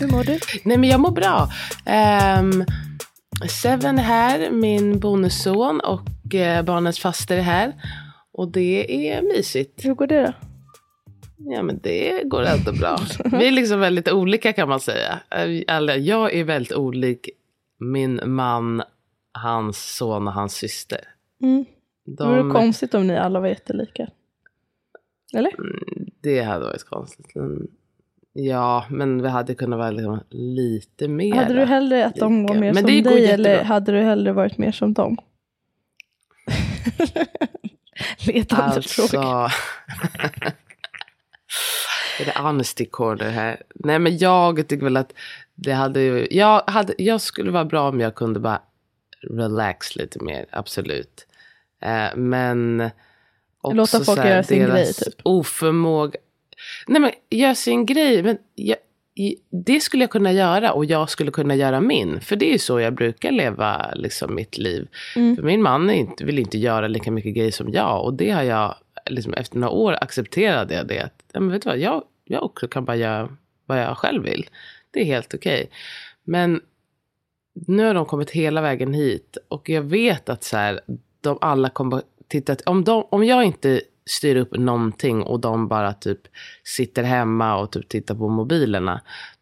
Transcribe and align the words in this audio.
Hur 0.00 0.08
mår 0.08 0.24
du? 0.24 0.38
Nej 0.64 0.78
men 0.78 0.90
jag 0.90 1.00
mår 1.00 1.10
bra. 1.10 1.48
Um, 2.40 2.64
Seven 3.48 3.98
är 3.98 4.02
här, 4.02 4.50
min 4.50 5.00
bonusson 5.00 5.80
och 5.80 6.34
uh, 6.34 6.62
barnens 6.62 6.98
faster 6.98 7.36
är 7.36 7.42
här. 7.42 7.72
Och 8.32 8.52
det 8.52 9.08
är 9.08 9.22
mysigt. 9.22 9.84
Hur 9.84 9.94
går 9.94 10.06
det 10.06 10.22
då? 10.22 10.32
Ja 11.36 11.62
men 11.62 11.80
det 11.82 12.22
går 12.24 12.42
ändå 12.42 12.72
bra. 12.72 12.98
Vi 13.24 13.46
är 13.46 13.50
liksom 13.50 13.80
väldigt 13.80 14.08
olika 14.12 14.52
kan 14.52 14.68
man 14.68 14.80
säga. 14.80 15.20
Eller, 15.68 15.96
jag 15.96 16.34
är 16.34 16.44
väldigt 16.44 16.72
olik 16.72 17.30
min 17.78 18.20
man, 18.24 18.82
hans 19.32 19.96
son 19.96 20.28
och 20.28 20.34
hans 20.34 20.54
syster. 20.54 21.00
Mm. 21.42 21.64
De, 22.06 22.12
Det 22.12 22.42
vore 22.42 22.52
konstigt 22.52 22.94
om 22.94 23.06
ni 23.06 23.16
alla 23.16 23.40
var 23.40 23.48
jättelika. 23.48 24.08
Eller? 25.34 25.52
det 26.22 26.42
hade 26.42 26.64
varit 26.64 26.84
konstigt. 26.84 27.26
Ja, 28.36 28.86
men 28.90 29.22
vi 29.22 29.28
hade 29.28 29.54
kunnat 29.54 29.78
vara 29.78 29.90
liksom 29.90 30.20
lite 30.30 31.08
mer. 31.08 31.34
Hade 31.34 31.54
du 31.54 31.64
hellre 31.64 32.06
att 32.06 32.16
de 32.16 32.46
var 32.46 32.54
mer 32.54 32.72
Men 32.72 32.76
som 32.76 32.86
dig 32.86 32.96
jättebra. 32.96 33.32
eller 33.34 33.64
hade 33.64 33.92
du 33.92 34.00
hellre 34.00 34.32
varit 34.32 34.58
mer 34.58 34.72
som 34.72 34.92
dem? 34.92 35.16
Ledande 38.26 38.82
fråga. 38.82 39.20
Alltså. 39.20 39.58
är 42.20 42.24
det 42.24 42.38
honesty 42.38 42.84
corner 42.84 43.30
här? 43.30 43.62
Nej 43.74 43.98
men 43.98 44.18
jag 44.18 44.68
tycker 44.68 44.84
väl 44.84 44.96
att 44.96 45.12
det 45.54 45.72
hade 45.72 46.00
ju, 46.00 46.28
jag, 46.30 46.62
hade, 46.66 46.94
jag 46.98 47.20
skulle 47.20 47.50
vara 47.50 47.64
bra 47.64 47.88
om 47.88 48.00
jag 48.00 48.14
kunde 48.14 48.40
bara 48.40 48.62
relax 49.30 49.96
lite 49.96 50.24
mer, 50.24 50.46
absolut. 50.50 51.26
Eh, 51.82 52.16
men 52.16 52.90
också 53.60 53.76
Låta 53.76 54.04
folk 54.04 54.18
så 54.18 54.22
här, 54.22 54.30
göra 54.30 54.42
sin 54.42 54.62
deras 54.62 54.74
grej, 54.74 54.94
typ. 54.94 55.14
Oförmåga. 55.22 56.18
Nej 56.86 57.00
men 57.00 57.10
göra 57.30 57.54
sin 57.54 57.86
grej, 57.86 58.22
men 58.22 58.38
jag, 58.54 58.76
det 59.50 59.80
skulle 59.80 60.02
jag 60.02 60.10
kunna 60.10 60.32
göra 60.32 60.72
och 60.72 60.84
jag 60.84 61.10
skulle 61.10 61.30
kunna 61.30 61.54
göra 61.54 61.80
min. 61.80 62.20
För 62.20 62.36
det 62.36 62.48
är 62.48 62.52
ju 62.52 62.58
så 62.58 62.80
jag 62.80 62.94
brukar 62.94 63.32
leva 63.32 63.92
liksom, 63.94 64.34
mitt 64.34 64.58
liv. 64.58 64.88
Mm. 65.16 65.36
För 65.36 65.42
min 65.42 65.62
man 65.62 65.90
inte, 65.90 66.24
vill 66.24 66.38
inte 66.38 66.58
göra 66.58 66.88
lika 66.88 67.10
mycket 67.10 67.34
grejer 67.34 67.50
som 67.50 67.72
jag. 67.72 68.04
Och 68.04 68.14
det 68.14 68.30
har 68.30 68.42
jag, 68.42 68.74
liksom, 69.06 69.34
efter 69.34 69.58
några 69.58 69.74
år 69.74 69.96
accepterade 70.00 70.74
jag 70.74 70.86
det. 70.86 71.00
Att, 71.00 71.24
ja, 71.32 71.40
men 71.40 71.52
vet 71.52 71.62
du 71.62 71.68
vad, 71.68 71.78
jag, 71.78 72.02
jag 72.24 72.42
också 72.42 72.68
kan 72.68 72.84
bara 72.84 72.96
göra 72.96 73.36
vad 73.66 73.82
jag 73.82 73.98
själv 73.98 74.22
vill. 74.22 74.46
Det 74.90 75.00
är 75.00 75.04
helt 75.04 75.34
okej. 75.34 75.70
Men 76.24 76.60
nu 77.66 77.84
har 77.84 77.94
de 77.94 78.06
kommit 78.06 78.30
hela 78.30 78.60
vägen 78.60 78.94
hit. 78.94 79.36
Och 79.48 79.68
jag 79.68 79.82
vet 79.82 80.28
att 80.28 80.44
så 80.44 80.56
här, 80.56 80.80
de 81.20 81.38
alla 81.40 81.68
kommer 81.70 82.02
titta. 82.28 82.56
Om, 82.66 82.84
de, 82.84 83.06
om 83.10 83.24
jag 83.24 83.44
inte 83.44 83.80
styr 84.10 84.36
upp 84.36 84.56
någonting 84.56 85.22
och 85.22 85.40
de 85.40 85.68
bara 85.68 85.92
typ 85.92 86.20
sitter 86.64 87.02
hemma 87.02 87.56
och 87.56 87.70
typ 87.72 87.88
tittar 87.88 88.14
på 88.14 88.28
mobilerna. 88.28 89.00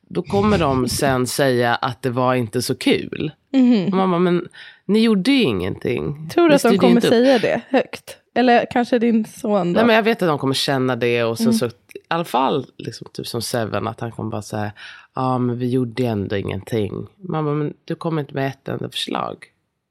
Då 0.09 0.23
kommer 0.23 0.59
de 0.59 0.89
sen 0.89 1.27
säga 1.27 1.75
att 1.75 2.03
det 2.03 2.11
var 2.11 2.35
inte 2.35 2.63
så 2.63 2.75
kul. 2.75 3.33
Mhm. 3.53 3.85
Och 3.87 3.93
Mamma, 3.93 4.19
men 4.19 4.49
ni 4.87 5.01
gjorde 5.03 5.31
ju 5.31 5.43
ingenting. 5.43 6.29
Tror 6.29 6.49
du 6.49 6.55
att 6.55 6.63
de 6.63 6.79
kommer 6.79 7.01
säga 7.01 7.39
det 7.39 7.61
högt? 7.69 8.17
Eller 8.35 8.67
kanske 8.71 8.99
din 8.99 9.25
son 9.25 9.73
då? 9.73 9.77
Nej 9.77 9.87
men 9.87 9.97
jag 9.97 10.03
vet 10.03 10.23
att 10.23 10.29
de 10.29 10.39
kommer 10.39 10.55
känna 10.55 10.97
det 10.97 11.25
och 11.25 11.39
sen 11.39 11.47
Mm. 11.47 11.59
så 11.59 11.67
i 11.67 11.71
alla 12.09 12.25
fall 12.25 12.67
liksom, 12.79 13.07
typ 13.13 13.27
som 13.27 13.43
Seven 13.43 13.89
att 13.89 14.01
han 14.01 14.13
kommer 14.13 14.31
bara 14.31 14.43
säga 14.43 14.73
ja 15.15 15.39
men 15.39 15.59
vi 15.59 15.71
gjorde 15.71 16.05
ändå 16.07 16.37
ingenting. 16.37 17.07
Mamma 17.29 17.53
men 17.55 17.75
du 17.85 17.95
kommer 17.95 18.21
inte 18.23 18.35
med 18.35 18.47
ett 18.49 18.69
enda 18.69 18.89
förslag. 18.91 19.47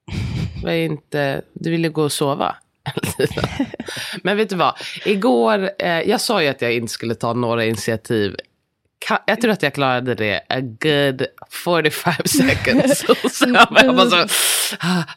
Var 0.64 0.72
inte, 0.72 1.42
du 1.53 1.72
ville 1.72 1.90
gå 1.90 2.03
och 2.03 2.12
sova. 2.12 2.56
Men 4.24 4.38
vet 4.38 4.50
du 4.50 4.56
vad, 4.56 4.74
igår, 5.06 5.69
eh, 5.80 5.90
jag 6.02 6.22
sa 6.22 6.42
ju 6.42 6.47
att 6.47 6.62
jag 6.62 6.74
inte 6.74 6.94
skulle 6.94 7.16
ta 7.16 7.34
några 7.34 7.66
initiativ. 7.66 8.36
Ka- 9.09 9.19
Jag 9.25 9.42
tror 9.42 9.52
att 9.52 9.64
jag 9.64 9.74
klarade 9.74 10.16
det 10.16 10.42
a 10.50 10.59
good 10.59 11.25
45 11.50 12.14
seconds. 12.25 13.06
Var 13.09 13.84
jag 13.84 13.96
bara 13.96 14.09
så, 14.09 14.18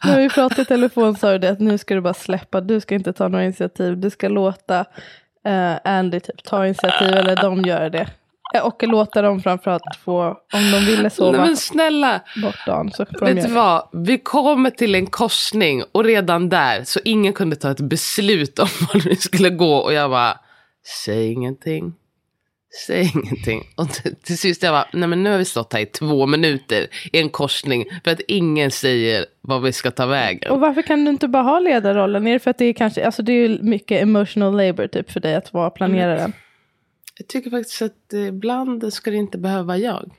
När 0.03 0.19
vi 0.21 0.29
pratade 0.29 0.61
i 0.61 0.65
telefon 0.65 1.15
sa 1.15 1.31
du 1.31 1.37
det 1.37 1.49
att 1.49 1.59
nu 1.59 1.77
ska 1.77 1.95
du 1.95 2.01
bara 2.01 2.13
släppa, 2.13 2.61
du 2.61 2.81
ska 2.81 2.95
inte 2.95 3.13
ta 3.13 3.27
några 3.27 3.45
initiativ, 3.45 3.97
du 3.97 4.09
ska 4.09 4.27
låta 4.29 4.79
eh, 5.45 5.73
Andy 5.83 6.19
typ 6.19 6.43
ta 6.43 6.65
initiativ 6.65 7.07
eller 7.07 7.35
de 7.35 7.61
gör 7.61 7.89
det. 7.89 8.07
Och 8.63 8.83
låta 8.83 9.21
dem 9.21 9.41
framförallt 9.41 9.83
få, 10.05 10.21
om 10.53 10.71
de 10.71 10.85
ville 10.85 11.01
Nej, 11.01 11.11
sova 11.11 11.37
men 11.37 11.57
snälla, 11.57 12.21
bort 12.43 12.65
dagen 12.65 12.91
så 12.91 13.05
får 13.05 13.25
de 13.25 13.25
Vet 13.25 13.43
du 13.43 13.49
det. 13.49 13.55
vad? 13.55 13.89
Vi 13.93 14.17
kommer 14.17 14.69
till 14.69 14.95
en 14.95 15.05
korsning 15.05 15.83
och 15.91 16.03
redan 16.03 16.49
där 16.49 16.83
så 16.83 16.99
ingen 17.05 17.33
kunde 17.33 17.55
ta 17.55 17.71
ett 17.71 17.79
beslut 17.79 18.59
om 18.59 18.67
var 18.93 19.01
vi 19.09 19.15
skulle 19.15 19.49
gå. 19.49 19.75
Och 19.75 19.93
jag 19.93 20.09
bara, 20.09 20.39
säg 21.05 21.31
ingenting. 21.31 21.93
Säg 22.87 23.11
ingenting. 23.15 23.63
Och 23.75 23.89
till, 24.23 24.37
sist 24.37 24.63
jag 24.63 24.73
bara, 24.73 24.87
nej 24.93 25.09
men 25.09 25.23
nu 25.23 25.31
har 25.31 25.37
vi 25.37 25.45
stått 25.45 25.73
här 25.73 25.79
i 25.79 25.85
två 25.85 26.25
minuter 26.25 26.87
i 27.13 27.19
en 27.19 27.29
korsning 27.29 27.85
för 28.03 28.11
att 28.11 28.21
ingen 28.27 28.71
säger 28.71 29.25
vad 29.41 29.61
vi 29.61 29.71
ska 29.71 29.91
ta 29.91 30.05
vägen. 30.05 30.51
Och 30.51 30.59
varför 30.59 30.81
kan 30.81 31.05
du 31.05 31.11
inte 31.11 31.27
bara 31.27 31.43
ha 31.43 31.59
ledarrollen? 31.59 32.27
Är 32.27 32.33
det 32.33 32.39
för 32.39 32.51
att 32.51 32.57
det 32.57 32.65
är 32.65 32.73
kanske, 32.73 33.05
alltså 33.05 33.23
det 33.23 33.31
är 33.31 33.47
ju 33.47 33.61
mycket 33.61 34.01
emotional 34.01 34.57
labor 34.57 34.87
typ 34.87 35.11
för 35.11 35.19
dig 35.19 35.35
att 35.35 35.53
vara 35.53 35.69
planeraren? 35.69 36.33
Jag 37.17 37.27
tycker 37.27 37.49
faktiskt 37.49 37.81
att 37.81 38.13
eh, 38.13 38.27
ibland 38.27 38.93
ska 38.93 39.11
det 39.11 39.17
inte 39.17 39.37
behöva 39.37 39.63
vara 39.63 39.77
jag. 39.77 40.11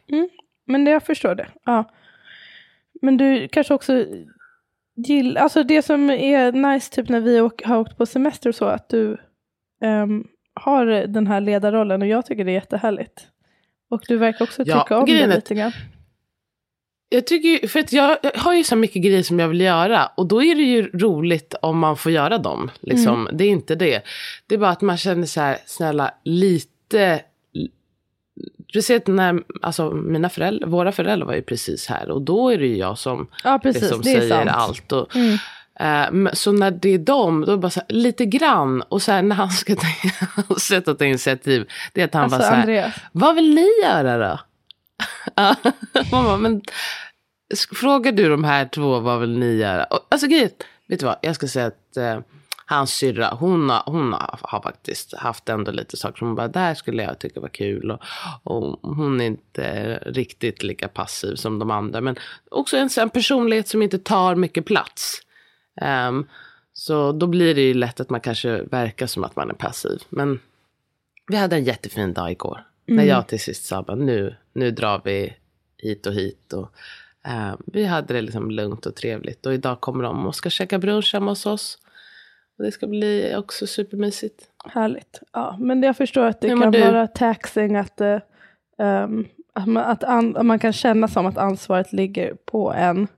Men 0.67 0.85
det, 0.85 0.91
jag 0.91 1.03
förstår 1.03 1.35
det. 1.35 1.49
Ja. 1.65 1.91
Men 3.03 3.17
du 3.17 3.49
kanske 3.49 3.75
också 3.75 4.05
gillar, 4.97 5.41
alltså 5.41 5.63
det 5.63 5.83
som 5.83 6.11
är 6.11 6.53
nice 6.53 6.93
typ 6.95 7.09
när 7.09 7.21
vi 7.21 7.41
åk, 7.41 7.63
har 7.63 7.79
åkt 7.79 7.97
på 7.97 8.07
semester 8.07 8.49
och 8.49 8.55
så, 8.55 8.65
att 8.65 8.89
du 8.89 9.17
ehm, 9.83 10.25
har 10.55 10.87
den 10.87 11.27
här 11.27 11.41
ledarrollen 11.41 12.03
och 12.03 12.09
jag 12.09 12.27
tycker 12.27 12.45
det 12.45 12.51
är 12.51 12.55
jättehärligt. 12.55 13.29
Och 13.91 14.03
du 14.09 14.17
verkar 14.17 14.45
också 14.45 14.63
Ja, 14.67 14.83
tycka 14.83 14.99
om 14.99 15.07
det 15.07 15.27
lite 15.27 15.55
grann. 15.55 15.73
Jag 17.09 17.27
tycker 17.27 17.49
ju, 17.49 17.69
för 17.69 17.81
att 17.81 17.93
jag 17.93 18.19
har 18.35 18.55
ju 18.55 18.65
så 18.65 18.77
mycket 18.77 19.03
grejer 19.03 19.23
som 19.23 19.39
jag 19.39 19.49
vill 19.49 19.61
göra. 19.61 20.07
Och 20.07 20.27
då 20.27 20.43
är 20.43 20.55
det 20.55 20.63
ju 20.63 20.91
roligt 20.91 21.55
om 21.63 21.79
man 21.79 21.97
får 21.97 22.13
göra 22.13 22.39
dem. 22.39 22.71
Liksom. 22.81 23.29
Det 23.33 23.45
är 23.45 23.49
inte 23.49 23.75
det. 23.75 24.03
Det 24.47 24.55
är 24.55 24.59
bara 24.59 24.71
att 24.71 24.81
man 24.81 24.97
känner 24.97 25.27
så 25.27 25.41
här, 25.41 25.59
snälla, 25.67 26.15
lite... 26.25 26.76
Du 28.73 28.83
ser 28.83 29.11
när, 29.11 29.43
alltså 29.63 29.91
mina 29.91 30.29
föräldrar, 30.29 30.69
våra 30.69 30.93
föräldrar 30.93 31.27
var 31.27 31.35
ju 31.35 31.43
precis 31.43 31.87
här. 31.87 32.11
Och 32.11 32.23
då 32.23 32.49
är 32.51 32.59
det 32.59 32.67
ju 32.67 32.77
jag 32.77 32.99
som, 32.99 33.29
Ja, 33.45 33.59
precis. 33.63 33.83
liksom 33.83 33.99
det 34.03 34.05
säger 34.05 34.29
sant. 34.29 34.51
allt. 34.53 34.93
Och, 34.93 35.17
Mm. 35.17 35.39
men- 36.23 36.37
så 36.37 36.53
när 36.53 36.71
det 36.71 36.89
är 36.89 36.99
dem, 36.99 37.41
då 37.41 37.47
är 37.53 37.57
det 37.57 37.61
bara 37.61 37.71
så 37.71 37.81
här, 37.81 37.97
lite 37.97 38.27
grann. 38.27 38.83
Och 38.83 39.03
så 39.03 39.13
här, 39.13 39.23
när 39.23 39.37
han 39.37 39.51
ska 39.51 39.75
ta, 39.77 40.55
sätta 40.55 40.95
ta 40.99 41.05
initiativ. 41.05 41.69
Det 41.93 42.01
är 42.01 42.05
att 42.05 42.15
han 42.15 42.23
Alltså 42.23 42.39
bara 42.39 42.45
så 42.49 42.55
här, 42.55 42.61
Andreas. 42.61 42.95
vad 43.13 43.35
vill 43.35 43.55
ni 43.55 43.69
göra 43.83 44.19
då? 44.29 44.39
Mamma, 46.13 46.37
men 46.37 46.63
frågar 47.75 48.13
du 48.13 48.29
de 48.29 48.45
här 48.45 48.65
två, 48.67 49.01
vad 49.01 49.21
vill 49.21 49.39
ni 49.39 49.55
göra? 49.57 49.85
Och, 49.85 50.07
alltså 50.09 50.27
grejen, 50.27 50.51
vet 50.89 51.01
du 51.01 51.07
vad, 51.07 51.17
jag 51.23 51.35
ska 51.35 51.49
säga 51.49 51.67
att 51.67 51.97
eh, 51.97 52.19
hans 52.69 52.91
syrra, 52.95 53.29
hon, 53.41 53.71
har, 53.71 53.83
hon 53.87 54.13
har, 54.13 54.61
faktiskt 54.63 55.15
haft 55.15 55.49
ändå 55.49 55.73
lite 55.73 55.97
saker 55.97 56.19
som 56.19 56.27
hon 56.29 56.35
bara, 56.37 56.49
där 56.49 56.75
skulle 56.75 57.03
jag 57.03 57.19
tycka 57.19 57.41
var 57.41 57.49
kul. 57.49 57.91
Och, 57.91 58.01
och 58.43 58.79
hon 58.97 59.21
är 59.21 59.25
inte 59.27 59.97
riktigt 60.07 60.63
lika 60.63 60.89
passiv 60.89 61.35
som 61.35 61.59
de 61.59 61.71
andra. 61.71 62.01
Men 62.01 62.17
också 62.51 62.77
en 62.77 62.91
sån 62.91 63.11
personlighet 63.11 63.69
som 63.69 63.83
inte 63.83 63.99
tar 63.99 64.35
mycket 64.35 64.65
plats. 64.65 65.23
Ehm, 65.81 66.27
Så 66.73 67.13
då 67.13 67.27
blir 67.27 67.55
det 67.55 67.61
ju 67.61 67.75
lätt 67.75 68.01
att 68.01 68.11
man 68.11 68.21
kanske 68.21 68.63
verkar 68.63 69.07
som 69.07 69.25
att 69.25 69.37
man 69.37 69.51
är 69.51 69.55
passiv. 69.55 70.03
Men 70.09 70.41
vi 71.27 71.37
hade 71.37 71.57
en 71.57 71.65
jättefin 71.65 72.13
dag 72.13 72.31
igår. 72.31 72.67
När 72.87 72.95
Mm. 72.95 73.07
jag 73.09 73.27
till 73.29 73.41
sist 73.41 73.65
sa 73.65 73.85
nu, 73.95 74.37
nu 74.53 74.71
drar 74.71 75.01
vi 75.05 75.37
hit 75.79 76.07
och 76.07 76.13
hit. 76.13 76.53
Och, 76.53 76.71
eh, 77.31 77.55
vi 77.67 77.85
hade 77.85 78.15
det 78.15 78.23
liksom 78.23 78.51
lugnt 78.51 78.87
och 78.87 78.95
trevligt. 78.95 79.47
Och 79.47 79.55
idag 79.55 79.81
kommer 79.81 80.05
de 80.05 80.27
och 80.27 80.35
ska 80.35 80.51
käka 80.51 80.79
brunch 80.79 81.15
hemma 81.15 81.31
hos 81.31 81.47
oss. 81.47 81.79
Och 82.59 82.65
det 82.65 82.73
ska 82.73 82.87
bli 82.87 83.35
också 83.37 83.67
supermysigt. 83.67 84.43
Härligt. 84.73 85.21
Ja, 85.33 85.57
men 85.61 85.83
jag 85.83 85.97
förstår 85.97 86.25
att 86.27 86.41
det 86.41 86.49
Hur 86.49 86.61
kan 86.63 86.73
du? 86.73 86.81
vara 86.81 87.07
taxing 87.07 87.77
att, 87.77 88.01
ehm, 88.01 89.27
att, 89.53 89.67
man, 89.67 89.85
att, 89.85 90.05
an, 90.05 90.37
man 90.43 90.59
kan 90.59 90.73
känna 90.73 91.09
som 91.09 91.27
att 91.27 91.39
ansvaret 91.39 91.93
ligger 91.93 92.35
på 92.35 92.73
en. 92.73 93.09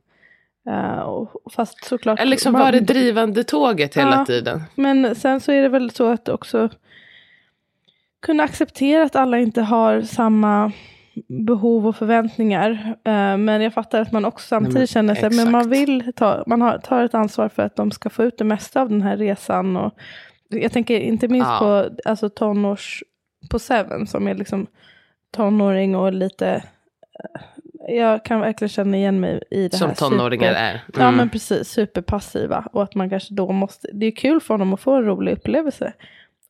Eh, 0.68 0.98
och, 0.98 1.52
fast 1.52 1.84
såklart. 1.84 2.18
Eller 2.20 2.30
liksom 2.30 2.52
man- 2.52 2.62
var 2.62 2.72
det 2.72 2.80
drivande 2.80 3.44
tåget 3.44 3.96
hela 3.96 4.16
Ja. 4.16 4.24
tiden. 4.24 4.62
Men 4.74 5.14
sen 5.14 5.40
så 5.40 5.52
är 5.52 5.62
det 5.62 5.68
väl 5.68 5.90
så 5.90 6.06
att 6.12 6.28
också 6.28 6.68
kunna 8.22 8.42
acceptera 8.42 9.02
att 9.02 9.16
alla 9.16 9.38
inte 9.38 9.62
har 9.62 10.02
samma 10.02 10.72
behov 11.28 11.86
och 11.86 11.96
förväntningar. 11.96 12.70
Eh, 13.04 13.36
men 13.36 13.62
jag 13.62 13.74
fattar 13.74 14.00
att 14.00 14.12
man 14.12 14.24
också 14.24 14.46
samtidigt 14.46 14.74
men 14.78 14.86
känner 14.86 15.14
sig, 15.14 15.30
men 15.30 15.50
man 15.50 15.70
vill 15.70 16.12
ta, 16.16 16.44
man 16.46 16.60
har, 16.62 16.78
tar 16.78 17.04
ett 17.04 17.14
ansvar 17.14 17.48
för 17.48 17.62
att 17.62 17.76
de 17.76 17.90
ska 17.90 18.10
få 18.10 18.24
ut 18.24 18.38
det 18.38 18.44
mesta 18.44 18.80
av 18.82 18.88
den 18.88 19.02
här 19.02 19.16
resan. 19.16 19.76
Och 19.76 19.94
jag 20.48 20.72
tänker 20.72 21.00
inte 21.00 21.28
minst 21.28 21.48
Ja. 21.48 21.58
på 21.60 22.08
alltså, 22.10 22.28
tonårs, 22.28 23.02
på 23.50 23.58
Seven 23.58 24.06
som 24.06 24.28
är 24.28 24.34
liksom 24.34 24.66
tonåring 25.36 25.96
och 25.96 26.12
lite, 26.12 26.48
eh, 26.50 27.40
jag 27.96 28.24
kan 28.24 28.40
verkligen 28.40 28.68
känna 28.68 28.96
igen 28.96 29.20
mig 29.20 29.42
i 29.50 29.68
det 29.68 29.76
Som 29.76 29.88
här. 29.88 29.94
tonåringar 29.96 30.48
super- 30.48 30.60
är. 30.62 30.80
Ja 30.94 31.02
Mm. 31.02 31.16
men 31.16 31.28
precis, 31.30 31.68
superpassiva. 31.68 32.68
Och 32.72 32.82
att 32.82 32.94
man 32.94 33.10
kanske 33.10 33.34
då 33.34 33.52
måste, 33.52 33.88
det 33.92 34.06
är 34.06 34.10
kul 34.10 34.40
för 34.40 34.54
honom 34.54 34.72
att 34.74 34.80
få 34.80 34.94
en 34.94 35.04
rolig 35.04 35.32
upplevelse. 35.32 35.92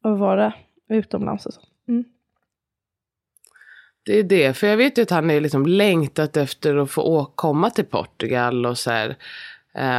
av 0.02 0.12
att 0.12 0.18
vara 0.18 0.52
utomlands 0.88 1.46
och 1.46 1.54
så. 1.54 1.60
Mm. 1.88 2.04
Det 4.08 4.18
är 4.18 4.22
det, 4.22 4.56
för 4.56 4.66
jag 4.66 4.76
vet 4.76 4.98
ju 4.98 5.02
att 5.02 5.10
han 5.10 5.30
är 5.30 5.40
liksom 5.40 5.66
längtat 5.66 6.36
efter 6.36 6.76
att 6.76 6.90
få 6.90 7.24
komma 7.34 7.70
till 7.70 7.84
Portugal 7.84 8.66
och 8.66 8.78
så 8.78 8.90
här. 8.90 9.16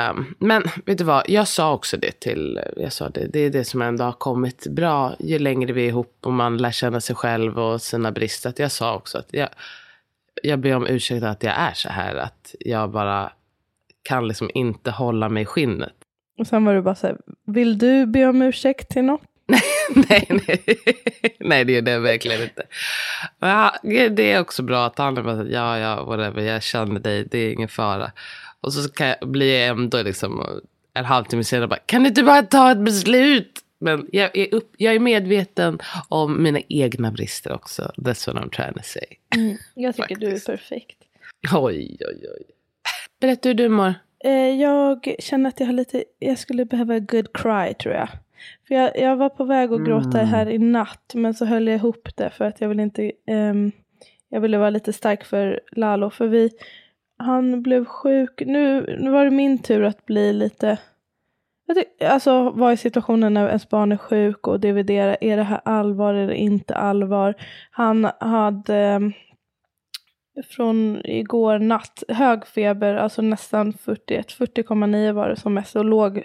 Um, 0.09 0.35
men 0.39 0.63
vet 0.85 0.97
du 0.97 1.03
vad, 1.03 1.23
jag 1.27 1.47
sa 1.47 1.73
också 1.73 1.97
det 1.97 2.19
till, 2.19 2.59
jag 2.77 2.93
sa 2.93 3.09
det, 3.09 3.27
det 3.27 3.39
är 3.39 3.49
det 3.49 3.63
som 3.63 3.81
ändå 3.81 4.03
har 4.03 4.11
kommit 4.11 4.67
bra 4.67 5.15
ju 5.19 5.39
längre 5.39 5.73
vi 5.73 5.83
är 5.83 5.87
ihop 5.87 6.17
och 6.21 6.33
man 6.33 6.57
lär 6.57 6.71
känna 6.71 7.01
sig 7.01 7.15
själv 7.15 7.59
och 7.59 7.81
sina 7.81 8.11
brister. 8.11 8.49
Att 8.49 8.59
jag 8.59 8.71
sa 8.71 8.95
också 8.95 9.17
att 9.17 9.33
jag, 9.33 9.49
jag 10.43 10.59
ber 10.59 10.75
om 10.75 10.87
ursäkt 10.87 11.23
att 11.23 11.43
jag 11.43 11.53
är 11.57 11.73
så 11.73 11.89
här, 11.89 12.15
att 12.15 12.55
jag 12.59 12.91
bara 12.91 13.31
kan 14.03 14.27
liksom 14.27 14.49
inte 14.53 14.91
hålla 14.91 15.29
mig 15.29 15.43
i 15.43 15.45
skinnet. 15.45 15.93
Och 16.39 16.47
sen 16.47 16.65
var 16.65 16.73
du 16.73 16.81
bara 16.81 16.95
så 16.95 17.07
här, 17.07 17.17
vill 17.45 17.77
du 17.77 18.05
be 18.05 18.25
om 18.25 18.41
ursäkt 18.41 18.89
till 18.89 19.03
något? 19.03 19.28
nej, 20.09 20.27
nej. 20.29 20.63
nej, 21.39 21.65
det 21.65 21.77
är 21.77 21.81
det 21.81 21.99
verkligen 21.99 22.41
inte. 22.41 22.63
Men 23.39 23.49
ja, 23.49 23.75
det 24.09 24.31
är 24.31 24.39
också 24.39 24.63
bra 24.63 24.85
att 24.85 24.97
han 24.97 25.17
är 25.17 25.21
bara 25.21 25.43
ja, 25.43 25.79
ja, 25.79 26.03
whatever, 26.03 26.41
jag 26.41 26.63
känner 26.63 26.99
dig, 26.99 27.27
det 27.31 27.37
är 27.39 27.53
ingen 27.53 27.69
fara. 27.69 28.11
Och 28.61 28.73
så 28.73 28.89
kan 28.89 29.07
jag, 29.07 29.29
blir 29.29 29.59
jag 29.59 29.67
ändå 29.67 30.01
liksom 30.01 30.61
en 30.93 31.05
halvtimme 31.05 31.43
senare 31.43 31.67
bara, 31.67 31.79
kan 31.85 32.03
du 32.03 32.09
inte 32.09 32.23
bara 32.23 32.41
ta 32.41 32.71
ett 32.71 32.77
beslut? 32.77 33.59
Men 33.79 34.07
jag 34.11 34.37
är, 34.37 34.53
upp, 34.53 34.73
jag 34.77 34.95
är 34.95 34.99
medveten 34.99 35.79
om 36.09 36.43
mina 36.43 36.59
egna 36.69 37.11
brister 37.11 37.53
också. 37.53 37.91
That's 37.97 38.33
what 38.33 38.43
I'm 38.43 38.49
trying 38.49 38.73
to 38.73 38.83
say. 38.83 39.17
Jag 39.73 39.95
tycker 39.95 40.15
du 40.15 40.27
är 40.27 40.39
perfekt. 40.45 40.97
Oj, 41.53 41.97
oj, 41.99 42.27
oj. 42.37 42.43
Berätta 43.19 43.49
hur 43.49 43.53
du 43.53 43.69
mår. 43.69 43.93
Eh, 44.23 44.31
jag 44.31 45.15
känner 45.19 45.49
att 45.49 45.59
jag 45.59 45.67
har 45.67 45.73
lite, 45.73 46.03
jag 46.19 46.39
skulle 46.39 46.65
behöva 46.65 46.95
a 46.95 46.99
good 46.99 47.33
cry 47.33 47.73
tror 47.73 47.95
jag. 47.95 48.09
För 48.67 48.75
jag, 48.75 48.99
jag 48.99 49.15
var 49.15 49.29
på 49.29 49.43
väg 49.43 49.73
att 49.73 49.85
gråta 49.85 50.19
Mm. 50.19 50.27
här 50.27 50.49
i 50.49 50.57
natt 50.57 51.11
men 51.13 51.33
så 51.33 51.45
höll 51.45 51.67
jag 51.67 51.75
ihop 51.75 52.09
det 52.15 52.29
för 52.29 52.45
att 52.45 52.61
jag 52.61 52.69
ville 52.69 52.83
inte, 52.83 53.11
ehm, 53.27 53.71
jag 54.29 54.41
ville 54.41 54.57
vara 54.57 54.69
lite 54.69 54.93
stark 54.93 55.23
för 55.23 55.59
Lalo. 55.71 56.09
För 56.09 56.27
vi, 56.27 56.49
han 57.17 57.61
blev 57.61 57.85
sjuk, 57.85 58.41
nu, 58.45 58.95
nu 58.99 59.11
var 59.11 59.25
det 59.25 59.31
min 59.31 59.57
tur 59.57 59.83
att 59.83 60.05
bli 60.05 60.33
lite, 60.33 60.77
alltså 62.05 62.49
vara 62.49 62.73
i 62.73 62.77
situationen 62.77 63.33
när 63.33 63.47
ens 63.47 63.69
barn 63.69 63.91
är 63.91 63.97
sjuk 63.97 64.47
och 64.47 64.59
dividera, 64.59 65.15
är 65.15 65.37
det 65.37 65.43
här 65.43 65.61
allvar 65.65 66.13
eller 66.13 66.33
inte 66.33 66.75
allvar? 66.75 67.33
Han 67.71 68.07
hade 68.19 68.75
ehm, 68.75 69.13
från 70.49 71.01
igår 71.05 71.59
natt, 71.59 72.03
hög 72.07 72.47
feber, 72.47 72.95
alltså 72.95 73.21
nästan 73.21 73.73
41, 73.73 74.27
40,9 74.27 75.11
var 75.11 75.29
det 75.29 75.35
som 75.35 75.53
mest 75.53 75.75
och 75.75 75.85
låg 75.85 76.23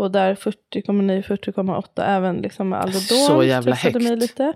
på 0.00 0.08
där 0.08 0.34
40,9, 0.34 1.22
40,8 1.22 2.02
även 2.04 2.36
liksom 2.36 2.68
med 2.68 2.78
Alvedon. 2.80 3.00
Så 3.02 3.42
jävla 3.44 3.76
stressade 3.76 4.04
mig 4.04 4.10
högt. 4.12 4.22
lite. 4.22 4.52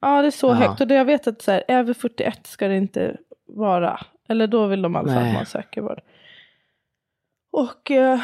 Ja 0.00 0.20
det 0.22 0.26
är 0.28 0.30
så 0.30 0.46
Ja. 0.46 0.52
högt 0.54 0.80
och 0.80 0.86
det 0.86 0.94
jag 0.94 1.04
vet 1.04 1.26
att 1.26 1.42
så 1.42 1.50
här, 1.50 1.64
över 1.68 1.94
41 1.94 2.46
ska 2.46 2.68
det 2.68 2.76
inte 2.76 3.16
vara. 3.46 4.00
Eller 4.28 4.46
då 4.46 4.66
vill 4.66 4.82
de 4.82 4.96
alltså 4.96 5.14
Nej. 5.14 5.28
att 5.28 5.34
man 5.34 5.46
söker 5.46 5.80
vård. 5.80 6.00
Och 7.52 7.90
eh, 7.90 8.20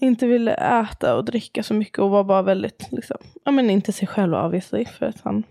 inte 0.00 0.26
ville 0.26 0.54
äta 0.54 1.16
och 1.16 1.24
dricka 1.24 1.62
så 1.62 1.74
mycket 1.74 1.98
och 1.98 2.10
var 2.10 2.24
bara 2.24 2.42
väldigt, 2.42 2.88
liksom, 2.92 3.16
ja 3.44 3.50
men 3.52 3.70
inte 3.70 3.92
sig 3.92 4.08
själv 4.08 4.34
obviously 4.34 4.84
för 4.84 5.06
att 5.06 5.20
han. 5.24 5.42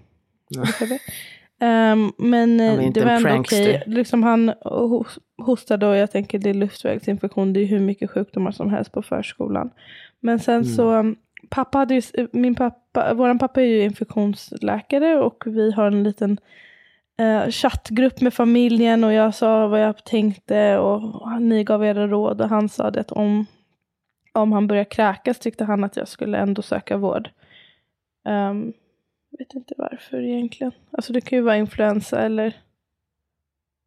Um, 1.61 2.13
men 2.17 2.59
eh, 2.59 2.91
det 2.91 3.05
var 3.05 3.11
ändå 3.11 3.35
okej. 3.39 3.83
Liksom 3.85 4.23
han 4.23 4.53
hos- 4.63 5.19
hostade 5.37 5.87
och 5.87 5.95
jag 5.95 6.11
tänker 6.11 6.39
det 6.39 6.49
är 6.49 6.53
luftvägsinfektion. 6.53 7.53
Det 7.53 7.59
är 7.59 7.65
hur 7.65 7.79
mycket 7.79 8.11
sjukdomar 8.11 8.51
som 8.51 8.69
helst 8.69 8.91
på 8.91 9.01
förskolan. 9.01 9.69
Men 10.21 10.39
sen 10.39 10.55
Mm. 10.55 10.65
så, 10.65 11.15
pappa 11.49 11.77
hade 11.77 11.95
ju, 11.95 12.27
min 12.31 12.55
pappa, 12.55 13.13
våran 13.13 13.39
pappa 13.39 13.61
är 13.61 13.65
ju 13.65 13.83
infektionsläkare 13.83 15.17
och 15.19 15.43
vi 15.45 15.71
har 15.71 15.85
en 15.87 16.03
liten 16.03 16.37
eh, 17.17 17.49
chattgrupp 17.49 18.21
med 18.21 18.33
familjen 18.33 19.03
och 19.03 19.13
jag 19.13 19.35
sa 19.35 19.67
vad 19.67 19.81
jag 19.81 20.03
tänkte 20.03 20.77
och 20.77 21.41
ni 21.41 21.63
gav 21.63 21.85
era 21.85 22.07
råd 22.07 22.41
och 22.41 22.49
han 22.49 22.69
sa 22.69 22.91
det 22.91 22.99
att 23.01 23.11
om, 23.11 23.45
om 24.33 24.51
han 24.51 24.67
börjar 24.67 24.83
kräkas 24.83 25.39
tyckte 25.39 25.63
han 25.63 25.83
att 25.83 25.95
jag 25.95 26.07
skulle 26.07 26.37
ändå 26.37 26.61
söka 26.61 26.97
vård. 26.97 27.29
Um, 28.25 28.73
vet 29.37 29.53
inte 29.53 29.73
varför 29.77 30.21
egentligen. 30.21 30.71
Alltså 30.91 31.13
det 31.13 31.21
kan 31.21 31.37
ju 31.37 31.43
vara 31.43 31.57
influensa 31.57 32.21
eller 32.21 32.53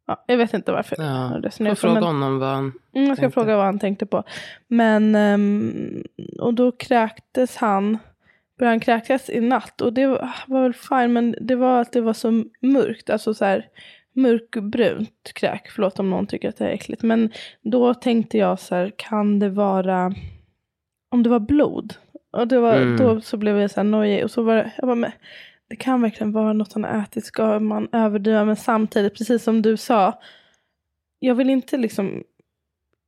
Ja, 0.07 0.23
jag 0.27 0.37
vet 0.37 0.53
inte 0.53 0.71
varför. 0.71 0.95
Ja, 0.99 1.41
jag 1.59 1.77
fråga 1.77 1.93
men- 1.93 2.03
honom 2.03 2.39
vad 2.39 2.49
han... 2.49 2.63
Mm, 2.93 3.07
jag 3.07 3.17
ska 3.17 3.21
tänkte. 3.21 3.33
fråga 3.33 3.55
vad 3.57 3.65
han 3.65 3.79
tänkte 3.79 4.05
på. 4.05 4.23
Men, 4.67 5.15
ehm, 5.15 6.03
och 6.39 6.53
då 6.53 6.71
kräktes 6.71 7.57
han, 7.57 7.97
började 8.59 8.71
han 8.73 8.79
kräkas 8.79 9.29
i 9.29 9.39
natt 9.41 9.81
och 9.81 9.93
det 9.93 10.07
var, 10.07 10.29
var 10.47 10.61
väl 10.63 10.73
fine 10.73 11.13
men 11.13 11.35
det 11.41 11.55
var 11.55 11.81
att 11.81 11.91
det 11.91 12.01
var 12.01 12.13
så 12.13 12.43
mörkt, 12.61 13.09
alltså 13.09 13.33
så 13.33 13.45
här 13.45 13.65
mörkbrunt 14.13 15.31
kräk, 15.35 15.69
förlåt 15.71 15.99
om 15.99 16.09
någon 16.09 16.27
tycker 16.27 16.49
att 16.49 16.57
det 16.57 16.65
är 16.65 16.69
äckligt. 16.73 17.03
Men 17.03 17.31
då 17.61 17.93
tänkte 17.93 18.37
jag 18.37 18.59
så 18.59 18.75
här, 18.75 18.91
kan 18.97 19.39
det 19.39 19.49
vara, 19.49 20.13
om 21.11 21.23
det 21.23 21.29
var 21.29 21.39
blod? 21.39 21.93
Och 22.31 22.47
det 22.47 22.59
var, 22.59 22.73
Mm. 22.75 22.97
då 22.97 23.21
så 23.21 23.37
blev 23.37 23.59
jag 23.59 23.71
så 23.71 23.79
här 23.79 23.83
nojig 23.85 24.23
och 24.23 24.31
så 24.31 24.43
var 24.43 24.55
det, 24.55 24.71
jag 24.77 24.87
bara, 24.87 25.11
det 25.69 25.75
kan 25.75 26.01
verkligen 26.01 26.31
vara 26.31 26.53
något 26.53 26.73
han 26.73 26.83
har 26.83 27.01
ätit, 27.03 27.25
ska 27.25 27.59
man 27.59 27.87
överdriva? 27.91 28.45
Men 28.45 28.55
samtidigt, 28.55 29.17
precis 29.17 29.43
som 29.43 29.61
du 29.61 29.77
sa, 29.77 30.19
jag 31.19 31.35
vill 31.35 31.49
inte 31.49 31.77
liksom 31.77 32.23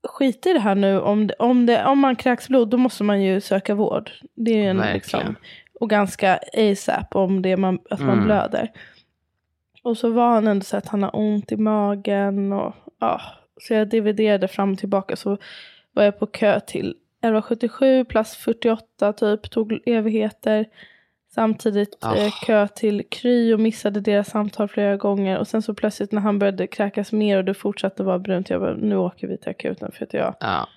skita 0.08 0.50
i 0.50 0.54
det 0.54 0.60
här 0.60 0.76
nu. 0.76 1.00
Om, 1.00 1.28
det, 1.28 1.34
om, 1.40 1.66
det, 1.66 1.86
om 1.86 2.00
man 2.00 2.16
kräks 2.16 2.48
blod 2.48 2.70
då 2.70 2.78
måste 2.78 3.04
man 3.04 3.22
ju 3.22 3.42
söka 3.42 3.76
vård. 3.76 4.12
Det 4.36 4.66
är 4.66 4.70
en, 4.70 4.78
liksom, 4.94 5.36
och 5.80 5.90
ganska 5.90 6.40
ASAP 6.54 7.16
om 7.16 7.42
det 7.42 7.58
man, 7.58 7.80
att 7.90 8.00
man 8.00 8.10
Mm. 8.10 8.26
blöder. 8.26 8.72
Och 9.84 9.98
så 9.98 10.10
var 10.10 10.30
han 10.30 10.48
ändå 10.48 10.64
så 10.64 10.78
att 10.78 10.88
han 10.88 11.04
har 11.04 11.16
ont 11.16 11.52
i 11.52 11.58
magen. 11.58 12.54
Och, 12.54 12.76
ja, 13.00 13.22
så 13.62 13.74
jag 13.74 13.90
dividerade 13.90 14.48
fram 14.48 14.72
och 14.72 14.80
tillbaka. 14.80 15.16
Så 15.16 15.38
var 15.92 16.04
jag 16.04 16.20
på 16.20 16.26
kö 16.26 16.60
till 16.60 16.90
1177 17.22 18.06
plats 18.06 18.38
48 18.38 19.14
typ. 19.14 19.52
Tog 19.52 19.80
evigheter. 19.86 20.66
Samtidigt 21.38 21.98
Ah. 22.02 22.16
eh, 22.16 22.32
kö 22.46 22.68
till 22.68 23.04
Kry 23.10 23.54
och 23.54 23.60
missade 23.60 24.00
deras 24.02 24.30
samtal 24.30 24.68
flera 24.68 24.98
gånger. 24.98 25.38
Och 25.38 25.48
sen 25.48 25.62
så 25.62 25.74
plötsligt 25.74 26.12
när 26.12 26.22
han 26.22 26.40
började 26.40 26.68
kräkas 26.68 27.12
mer 27.12 27.38
och 27.38 27.46
det 27.46 27.54
fortsatte 27.54 28.04
vara 28.04 28.20
brunt. 28.20 28.50
Jag 28.50 28.62
bara, 28.62 28.74
nu 28.76 28.96
åker 28.98 29.28
vi 29.28 29.38
till 29.38 29.50
akuten 29.50 29.92
för 29.92 30.04
att 30.06 30.14
jag 30.14 30.36
Ja, 30.40 30.68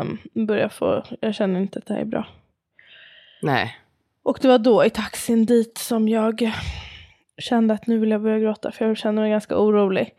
um, 0.00 0.46
börjar 0.46 0.68
få, 0.68 1.04
jag 1.20 1.34
känner 1.34 1.60
inte 1.60 1.78
att 1.78 1.86
det 1.86 1.94
här 1.94 2.00
är 2.00 2.04
bra. 2.04 2.26
nej. 3.42 3.76
Och 4.22 4.38
det 4.42 4.48
var 4.48 4.58
då 4.58 4.84
i 4.84 4.90
taxin 4.90 5.46
dit 5.46 5.78
som 5.78 6.08
jag 6.08 6.52
kände 7.38 7.74
att 7.74 7.86
nu 7.86 7.98
vill 7.98 8.10
jag 8.10 8.22
börja 8.22 8.38
gråta 8.38 8.72
för 8.72 8.84
jag 8.88 8.96
kände 8.96 9.20
mig 9.22 9.30
ganska 9.30 9.58
orolig. 9.58 10.14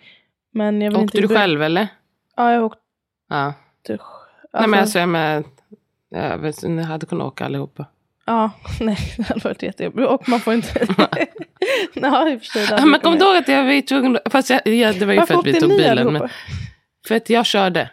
Men 0.52 0.82
jag 0.82 0.92
vill 0.92 1.04
Åkte 1.04 1.18
inte 1.18 1.34
du 1.34 1.40
själv 1.40 1.64
eller? 1.64 1.88
Ja, 2.36 2.54
jag 2.54 2.64
åkte. 2.66 2.82
Ja. 3.30 3.54
Alltså, 3.90 4.06
Nej 4.54 4.68
men 4.68 4.80
alltså 4.80 5.00
jag 5.00 5.10
med, 5.10 5.44
jag 6.10 6.38
vet, 6.38 6.64
ni 6.64 6.84
hade 6.84 7.06
kunnat 7.06 7.28
åka 7.28 7.46
allihopa. 7.46 7.86
Ja, 8.28 8.52
nej, 8.80 8.98
det 9.18 9.24
hade 9.24 9.40
varit 9.40 9.64
jättejobbigt. 9.64 10.08
Och 10.10 10.30
man 10.30 10.40
får 10.40 10.54
inte... 10.54 10.70
ja, 11.94 12.30
i 12.30 12.36
och 12.36 12.40
för 12.42 12.46
sig. 12.46 12.68
Ja, 12.78 12.86
men 12.86 13.00
kom 13.00 13.14
ihåg 13.14 13.36
att 13.36 13.48
jag 13.48 13.64
var 13.64 13.82
tvungen, 13.82 14.18
fast 14.30 14.50
jag, 14.50 14.68
ja, 14.68 14.94
det 14.94 15.06
var 15.06 15.14
ju 15.14 15.20
Varför 15.20 15.34
för 15.34 15.40
att 15.40 15.48
vi 15.48 15.60
tog 15.60 15.70
bilen. 15.70 16.14
Men, 16.14 16.30
för 17.08 17.16
att 17.16 17.30
jag 17.30 17.46
körde. 17.46 17.90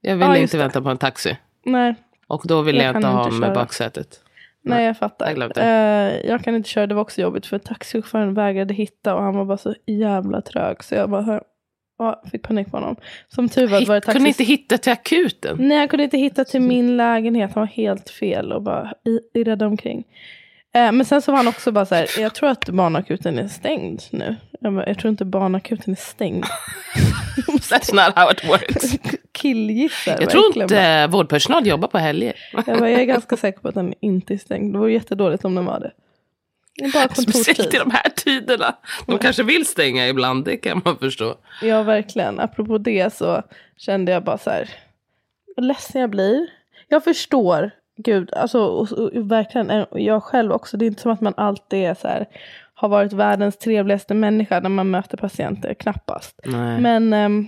Jag 0.00 0.16
ville 0.16 0.30
just 0.38 0.42
inte 0.42 0.56
det. 0.56 0.62
vänta 0.62 0.82
på 0.82 0.88
en 0.88 0.98
taxi. 0.98 1.36
Nej, 1.64 1.94
Och 2.26 2.42
då 2.44 2.62
ville 2.62 2.78
Jag 2.78 2.88
jag, 2.88 2.96
inte 2.96 3.08
ha 3.08 3.24
inte 3.28 3.40
köra. 3.46 3.54
baksätet. 3.54 4.20
Nej, 4.64 4.84
jag 4.84 4.98
fattar. 4.98 5.36
jag. 5.36 5.58
Eh, 5.58 6.20
jag 6.30 6.44
kan 6.44 6.54
inte 6.54 6.68
köra, 6.68 6.86
det 6.86 6.94
var 6.94 7.02
också 7.02 7.20
jobbigt 7.20 7.46
för 7.46 7.58
taxichauffören 7.58 8.34
vägrade 8.34 8.74
hitta 8.74 9.14
och 9.14 9.22
han 9.22 9.36
var 9.36 9.44
bara 9.44 9.58
så 9.58 9.74
jävla 9.86 10.40
trög. 10.40 10.84
Så 10.84 10.94
jag 10.94 11.10
bara 11.10 11.40
ja, 12.04 12.22
fick 12.30 12.42
panik 12.42 12.70
på 12.70 12.76
honom. 12.76 12.96
Som 13.28 13.48
tur 13.48 13.66
var 13.66 13.86
var 13.86 13.94
det 13.94 14.00
taxi... 14.00 14.12
kunde 14.12 14.28
inte 14.28 14.44
hitta 14.44 14.78
till 14.78 14.92
akuten. 14.92 15.56
Nej, 15.60 15.78
han 15.78 15.88
kunde 15.88 16.04
inte 16.04 16.18
hitta 16.18 16.44
till 16.44 16.60
min 16.60 16.96
lägenhet. 16.96 17.50
Han 17.54 17.60
var 17.60 17.66
helt 17.66 18.10
fel 18.10 18.52
och 18.52 18.62
bara 18.62 18.94
irrade 19.34 19.66
omkring. 19.66 20.04
Eh, 20.74 20.92
men 20.92 21.04
sen 21.04 21.22
så 21.22 21.32
var 21.32 21.36
han 21.36 21.48
också 21.48 21.72
bara 21.72 21.86
så 21.86 21.94
här, 21.94 22.06
jag 22.18 22.34
tror 22.34 22.48
att 22.48 22.68
barnakuten 22.68 23.38
är 23.38 23.48
stängd 23.48 24.02
nu. 24.10 24.36
Jag, 24.60 24.74
bara, 24.74 24.88
jag 24.88 24.98
tror 24.98 25.10
inte 25.10 25.24
barnakuten 25.24 25.92
är 25.92 25.96
stängd. 25.96 26.44
That's 27.46 27.94
not 27.94 28.16
how 28.16 28.32
it 28.32 28.48
works. 28.48 28.98
Killgissar 29.32 30.16
Jag 30.20 30.30
tror 30.30 30.62
inte 30.62 31.06
vårdpersonal 31.06 31.66
jobbar 31.66 31.88
på 31.88 31.98
helger. 31.98 32.34
Jag, 32.52 32.78
bara, 32.78 32.90
jag 32.90 33.00
är 33.00 33.04
ganska 33.04 33.36
säker 33.36 33.60
på 33.60 33.68
att 33.68 33.74
den 33.74 33.94
inte 34.00 34.34
är 34.34 34.38
stängd. 34.38 34.74
Det 34.74 34.78
vore 34.78 34.92
jättedåligt 34.92 35.44
om 35.44 35.54
den 35.54 35.64
var 35.64 35.80
det. 35.80 35.90
Det 36.74 36.84
är 36.84 36.92
bara 36.92 37.14
Speciellt 37.14 37.74
i 37.74 37.78
de 37.78 37.90
här 37.90 38.08
tiderna. 38.16 38.74
De 39.06 39.18
kanske 39.18 39.42
vill 39.42 39.66
stänga 39.66 40.08
ibland, 40.08 40.44
det 40.44 40.56
kan 40.56 40.82
man 40.84 40.98
förstå. 40.98 41.34
Ja, 41.62 41.82
verkligen. 41.82 42.40
Apropå 42.40 42.78
det 42.78 43.14
så 43.14 43.42
kände 43.76 44.12
jag 44.12 44.24
bara 44.24 44.38
så 44.38 44.50
här. 44.50 44.70
Vad 45.56 45.64
ledsen 45.66 46.00
jag 46.00 46.10
blir. 46.10 46.46
Jag 46.88 47.04
förstår. 47.04 47.70
Gud, 47.96 48.32
alltså 48.34 48.60
och, 48.64 48.92
och, 48.92 49.10
verkligen. 49.30 49.70
eh, 49.70 49.86
Jag 49.92 50.22
själv 50.22 50.52
också. 50.52 50.76
Det 50.76 50.84
är 50.84 50.86
inte 50.86 51.02
som 51.02 51.10
att 51.12 51.20
man 51.20 51.34
alltid 51.36 51.78
är 51.84 51.94
så 51.94 52.08
här. 52.08 52.26
Har 52.74 52.88
varit 52.88 53.12
världens 53.12 53.56
trevligaste 53.56 54.14
människa 54.14 54.60
när 54.60 54.68
man 54.68 54.90
möter 54.90 55.16
patienter. 55.16 55.74
Knappast. 55.74 56.40
Nej. 56.44 56.80
Men 56.80 57.12
ehm, 57.12 57.46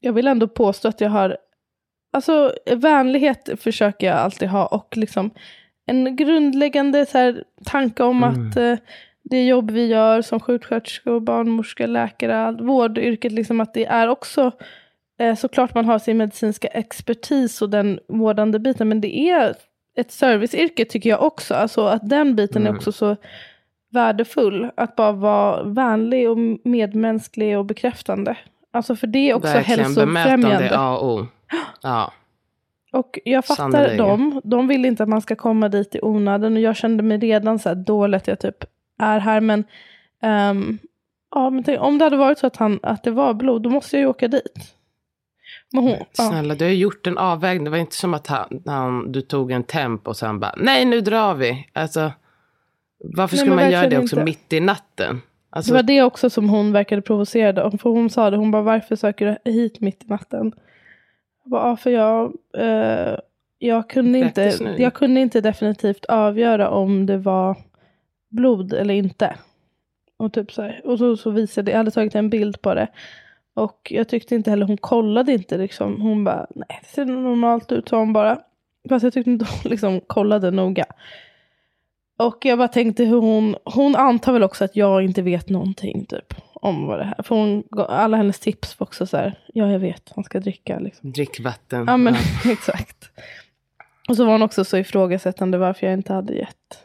jag 0.00 0.12
vill 0.12 0.26
ändå 0.26 0.48
påstå 0.48 0.88
att 0.88 1.00
jag 1.00 1.10
har, 1.10 1.36
alltså 2.12 2.52
vänlighet 2.76 3.48
försöker 3.60 4.06
jag 4.06 4.16
alltid 4.16 4.48
ha 4.48 4.66
och 4.66 4.96
liksom 4.96 5.30
en 5.88 6.16
grundläggande 6.16 7.06
så 7.06 7.18
här, 7.18 7.44
tanke 7.64 8.02
om 8.02 8.24
Mm. 8.24 8.48
att 8.50 8.56
eh, 8.56 8.74
det 9.22 9.46
jobb 9.46 9.70
vi 9.70 9.86
gör 9.86 10.22
som 10.22 10.40
sjuksköterskor, 10.40 11.20
barnmorska, 11.20 11.86
läkare, 11.86 12.38
allt, 12.40 12.60
vårdyrket, 12.60 13.32
liksom 13.32 13.60
att 13.60 13.74
det 13.74 13.86
är 13.86 14.08
också 14.08 14.52
eh, 15.20 15.34
såklart 15.34 15.74
man 15.74 15.84
har 15.84 15.98
sin 15.98 16.16
medicinska 16.16 16.68
expertis 16.68 17.62
och 17.62 17.70
den 17.70 18.00
vårdande 18.08 18.58
biten, 18.58 18.88
men 18.88 19.00
det 19.00 19.18
är 19.18 19.54
ett 19.96 20.12
serviceyrke 20.12 20.84
tycker 20.84 21.10
jag 21.10 21.22
också. 21.22 21.54
Alltså 21.54 21.86
att 21.86 22.08
den 22.08 22.36
biten 22.36 22.62
är 22.62 22.66
Mm. 22.66 22.76
också 22.78 22.92
så 22.92 23.16
värdefull. 23.90 24.70
Att 24.76 24.96
bara 24.96 25.12
vara 25.12 25.62
vänlig 25.62 26.30
och 26.30 26.38
medmänsklig 26.64 27.58
och 27.58 27.64
bekräftande. 27.64 28.36
Alltså 28.72 28.96
för 28.96 29.06
det 29.06 29.30
är 29.30 29.34
också 29.34 29.52
Verkligen 29.52 29.94
bemötande 29.94 30.20
hälsofrämjande. 30.48 30.78
A 30.78 30.96
och 30.98 31.14
O. 31.14 31.26
Ja. 31.82 32.12
Och 32.92 33.18
jag 33.24 33.44
fattar 33.44 33.62
Sannerligen. 33.70 33.96
dem. 33.98 34.40
De 34.44 34.68
vill 34.68 34.84
inte 34.84 35.02
att 35.02 35.08
man 35.08 35.22
ska 35.22 35.36
komma 35.36 35.68
dit 35.68 35.94
i 35.94 35.98
onödan. 36.02 36.52
Och 36.52 36.60
jag 36.60 36.76
kände 36.76 37.02
mig 37.02 37.18
redan 37.18 37.58
så 37.58 37.68
här 37.68 37.76
dålig 37.76 38.16
att 38.16 38.26
jag 38.28 38.38
typ 38.40 38.64
är 38.98 39.18
här. 39.18 39.40
Men, 39.40 39.64
ehm, 40.22 40.78
ja, 41.34 41.50
men 41.50 41.64
tänk, 41.64 41.80
om 41.80 41.98
det 41.98 42.04
hade 42.04 42.16
varit 42.16 42.38
så 42.38 42.46
att, 42.46 42.56
han, 42.56 42.80
att 42.82 43.04
det 43.04 43.10
var 43.10 43.34
blod, 43.34 43.62
då 43.62 43.70
måste 43.70 43.96
jag 43.96 44.00
ju 44.00 44.06
åka 44.06 44.28
dit. 44.28 44.74
Men 45.72 45.82
hon, 45.82 45.96
ja. 46.16 46.28
Snälla, 46.28 46.54
du 46.54 46.64
har 46.64 46.72
gjort 46.72 47.06
en 47.06 47.18
avvägning. 47.18 47.64
Det 47.64 47.70
var 47.70 47.78
inte 47.78 47.96
som 47.96 48.14
att 48.14 48.26
han, 48.26 48.62
han, 48.66 49.12
du 49.12 49.20
tog 49.20 49.50
en 49.52 49.64
temp 49.64 50.08
och 50.08 50.16
sen 50.16 50.40
bara, 50.40 50.54
nej 50.56 50.84
nu 50.84 51.00
drar 51.00 51.34
vi. 51.34 51.66
Alltså, 51.72 52.12
varför 53.04 53.36
Nej, 53.36 53.40
skulle 53.40 53.56
man 53.56 53.70
göra 53.70 53.88
det 53.88 53.98
också 53.98 54.16
inte. 54.16 54.24
mitt 54.24 54.52
i 54.52 54.60
natten? 54.60 55.20
Alltså, 55.50 55.72
Det 55.72 55.76
var 55.76 55.82
det 55.82 56.02
också 56.02 56.30
som 56.30 56.48
hon 56.48 56.72
verkade 56.72 57.02
provocerad 57.02 57.58
av. 57.58 57.78
För 57.78 57.90
hon 57.90 58.10
sa 58.10 58.30
det, 58.30 58.36
hon 58.36 58.50
bara 58.50 58.62
varför 58.62 58.96
söker 58.96 59.38
du 59.44 59.52
hit 59.52 59.80
mitt 59.80 60.04
i 60.04 60.06
natten? 60.06 60.52
Jag 61.48 61.50
bara, 61.50 61.76
för 61.76 61.90
jag, 61.90 62.32
eh, 62.56 63.18
jag, 63.58 63.90
kunde 63.90 64.18
inte, 64.18 64.74
jag 64.78 64.94
kunde 64.94 65.20
inte 65.20 65.40
definitivt 65.40 66.04
avgöra 66.04 66.70
om 66.70 67.06
det 67.06 67.18
var 67.18 67.56
blod 68.28 68.72
eller 68.72 68.94
inte. 68.94 69.36
Och, 70.16 70.32
typ 70.32 70.52
så, 70.52 70.62
här. 70.62 70.80
och 70.84 70.98
så, 70.98 71.16
så 71.16 71.30
visade 71.30 71.70
jag 71.70 71.78
hade 71.78 71.90
tagit 71.90 72.14
en 72.14 72.30
bild 72.30 72.62
på 72.62 72.74
det. 72.74 72.88
Och 73.54 73.88
jag 73.90 74.08
tyckte 74.08 74.34
inte 74.34 74.50
heller, 74.50 74.66
hon 74.66 74.76
kollade 74.76 75.32
inte 75.32 75.58
liksom. 75.58 76.00
Hon 76.00 76.24
bara, 76.24 76.46
nej 76.54 76.78
det 76.82 76.88
ser 76.88 77.04
normalt 77.04 77.72
ut, 77.72 77.88
sa 77.88 77.98
hon 77.98 78.12
bara. 78.12 78.38
Fast 78.88 79.02
jag 79.02 79.12
tyckte 79.12 79.30
inte 79.30 79.46
hon 79.50 79.60
liksom 79.70 80.00
kollade 80.00 80.50
noga. 80.50 80.84
Och 82.18 82.44
jag 82.44 82.58
bara 82.58 82.68
tänkte 82.68 83.04
hur 83.04 83.20
hon, 83.20 83.56
hon 83.64 83.96
antar 83.96 84.32
väl 84.32 84.42
också 84.42 84.64
att 84.64 84.76
jag 84.76 85.04
inte 85.04 85.22
vet 85.22 85.48
någonting 85.48 86.06
typ 86.06 86.34
om 86.60 86.86
vad 86.86 86.98
det 86.98 87.04
här. 87.04 87.22
För 87.22 87.34
hon, 87.34 87.64
alla 87.88 88.16
hennes 88.16 88.40
tips 88.40 88.80
var 88.80 88.86
också 88.86 89.06
så 89.06 89.16
här, 89.16 89.38
ja 89.54 89.70
jag 89.70 89.78
vet, 89.78 90.12
han 90.14 90.24
ska 90.24 90.40
dricka 90.40 90.78
liksom. 90.78 91.12
drick 91.12 91.40
vatten. 91.40 91.84
Ja 91.88 91.96
men 91.96 92.14
exakt. 92.44 93.10
Och 94.08 94.16
så 94.16 94.24
var 94.24 94.32
hon 94.32 94.42
också 94.42 94.64
så 94.64 94.76
ifrågasättande 94.76 95.58
varför 95.58 95.86
jag 95.86 95.94
inte 95.94 96.12
hade 96.12 96.34
gett 96.34 96.84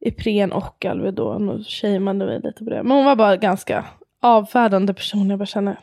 Ipren 0.00 0.52
och 0.52 0.84
Alvedon 0.84 1.48
och 1.48 1.66
shameade 1.66 2.26
mig 2.26 2.40
lite 2.44 2.64
på 2.64 2.70
det. 2.70 2.82
Men 2.82 2.96
hon 2.96 3.04
var 3.04 3.16
bara 3.16 3.36
ganska 3.36 3.84
avfärdande 4.20 4.94
person. 4.94 5.30
Jag 5.30 5.38
bara 5.38 5.46
känner, 5.46 5.76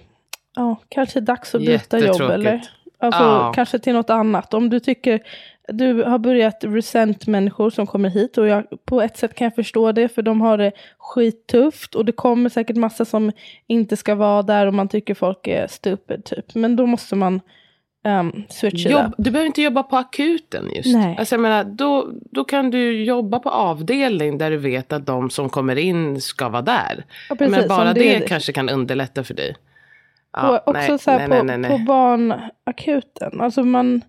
ja 0.55 0.75
kanske 0.89 1.19
är 1.19 1.21
dags 1.21 1.55
att 1.55 1.61
byta 1.61 1.99
jobb 1.99 2.21
eller? 2.21 2.61
Alltså 2.99 3.21
Ja. 3.23 3.51
kanske 3.55 3.79
till 3.79 3.93
något 3.93 4.09
annat. 4.09 4.53
Om 4.53 4.69
du 4.69 4.79
tycker, 4.79 5.19
du 5.67 6.03
har 6.03 6.19
börjat 6.19 6.57
resent 6.61 7.27
människor 7.27 7.69
som 7.69 7.87
kommer 7.87 8.09
hit 8.09 8.37
och 8.37 8.47
jag, 8.47 8.63
på 8.85 9.01
ett 9.01 9.17
sätt 9.17 9.35
kan 9.35 9.45
jag 9.45 9.55
förstå 9.55 9.91
det 9.91 10.09
för 10.09 10.21
de 10.21 10.41
har 10.41 10.57
det 10.57 10.71
skittufft 10.97 11.95
och 11.95 12.05
det 12.05 12.11
kommer 12.11 12.49
säkert 12.49 12.75
massa 12.77 13.05
som 13.05 13.31
inte 13.67 13.97
ska 13.97 14.15
vara 14.15 14.41
där 14.41 14.67
och 14.67 14.73
man 14.73 14.87
tycker 14.87 15.13
folk 15.13 15.47
är 15.47 15.67
stupid 15.67 16.23
typ. 16.25 16.55
Men 16.55 16.75
då 16.75 16.85
måste 16.85 17.15
man 17.15 17.41
um, 18.05 18.43
switcha 18.49 18.89
Jobb, 18.89 19.13
du 19.17 19.31
behöver 19.31 19.47
inte 19.47 19.61
jobba 19.61 19.83
på 19.83 19.97
akuten 19.97 20.69
just. 20.75 20.95
Nej. 20.95 21.15
Alltså 21.19 21.35
jag 21.35 21.41
menar, 21.41 21.63
då, 21.63 22.09
då 22.31 22.43
kan 22.43 22.71
du 22.71 23.03
jobba 23.03 23.39
på 23.39 23.49
avdelning 23.49 24.37
där 24.37 24.51
du 24.51 24.57
vet 24.57 24.93
att 24.93 25.05
de 25.05 25.29
som 25.29 25.49
kommer 25.49 25.75
in 25.75 26.21
ska 26.21 26.49
vara 26.49 26.61
där. 26.61 27.05
Ja, 27.29 27.35
precis, 27.35 27.57
Men 27.57 27.67
bara 27.67 27.93
det, 27.93 28.15
är- 28.15 28.27
kanske 28.27 28.53
kan 28.53 28.69
underlätta 28.69 29.23
för 29.23 29.33
dig. 29.33 29.55
och 30.37 30.67
också 30.67 30.97
så 30.97 31.11
här 31.11 31.27
på, 31.27 31.69
på 31.69 31.77
barnakuten. 31.77 33.41
Alltså 33.41 33.63
man, 33.63 34.01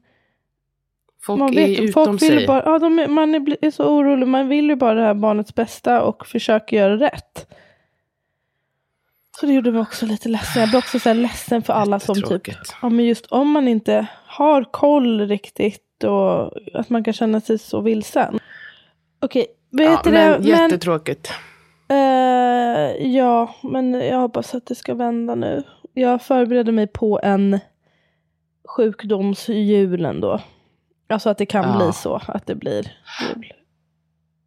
Folk 1.25 1.38
man 1.38 1.59
är 1.59 1.69
vet, 1.69 1.81
utom 1.81 2.05
folk 2.05 2.23
vill 2.23 2.38
sig. 2.38 2.47
bara, 2.47 2.62
ja, 2.64 2.79
de 2.79 2.99
är, 2.99 3.09
man 3.09 3.35
är, 3.35 3.64
är 3.64 3.71
så 3.71 3.85
orolig, 3.85 4.26
man 4.26 4.49
vill 4.49 4.69
ju 4.69 4.76
bara 4.76 4.95
det 4.95 5.02
här 5.02 5.14
barnets 5.14 5.55
bästa 5.55 6.02
och 6.02 6.26
försöker 6.26 6.76
göra 6.76 6.97
rätt. 6.97 7.47
Så 9.41 9.47
det 9.47 9.52
gjorde 9.52 9.73
mig 9.73 9.81
också 9.81 10.07
lite 10.07 10.29
ledsen. 10.29 10.61
Jag 10.61 10.71
blev 10.71 10.79
också 10.79 10.99
så 10.99 11.09
här 11.09 11.17
ledsen 11.17 11.62
för 11.62 11.73
alla 11.73 12.00
som 12.00 12.14
typ, 12.14 12.49
ja 12.83 12.88
men 12.88 13.05
just 13.05 13.26
om 13.26 13.50
man 13.50 13.69
inte 13.69 14.07
har 14.26 14.64
koll 14.64 15.21
riktigt 15.29 16.05
och 16.05 16.52
att 16.75 16.91
man 16.91 17.05
kan 17.05 17.14
känna 17.14 17.41
sig 17.41 17.59
så 17.59 17.81
vilsen. 17.81 18.38
Okej, 19.21 19.47
vad 19.71 19.87
Ja, 19.87 19.91
heter 19.91 20.11
men 20.11 20.33
det? 20.33 20.38
Men, 20.38 20.49
jättetråkigt. 20.49 21.33
Eh, 21.88 23.07
ja, 23.07 23.55
men 23.62 23.95
jag 23.95 24.19
hoppas 24.21 24.55
att 24.55 24.67
det 24.67 24.75
ska 24.75 24.95
vända 24.95 25.35
nu. 25.35 25.62
Jag 25.95 26.23
förbereder 26.23 26.73
mig 26.73 26.87
på 26.87 27.21
en 27.23 27.61
sjukdomsjul 28.76 30.05
ändå. 30.05 30.41
Alltså 31.12 31.31
att 31.31 31.38
det 31.38 31.47
kan 31.47 31.71
Ja. 31.71 31.76
bli 31.85 31.92
så, 31.92 32.21
att 32.26 32.47
det 32.47 32.54
blir 32.54 32.92
jul. 33.21 33.52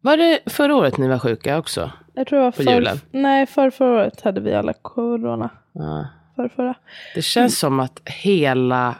Var 0.00 0.16
det 0.16 0.40
förra 0.46 0.76
året 0.76 0.98
ni 0.98 1.08
var 1.08 1.18
sjuka 1.18 1.58
också? 1.58 1.90
Jag 2.14 2.26
tror 2.26 2.38
det 2.38 2.44
var 2.44 2.50
På 2.50 2.62
för, 2.62 2.72
julen? 2.72 3.00
Nej, 3.10 3.46
för 3.46 3.70
förra 3.70 3.94
året 3.94 4.20
hade 4.20 4.40
vi 4.40 4.54
alla 4.54 4.72
corona. 4.72 5.50
Ja. 5.72 6.06
För 6.36 6.48
förra. 6.48 6.74
Det 7.14 7.22
känns 7.22 7.58
som 7.58 7.80
att 7.80 8.00
hela 8.04 8.94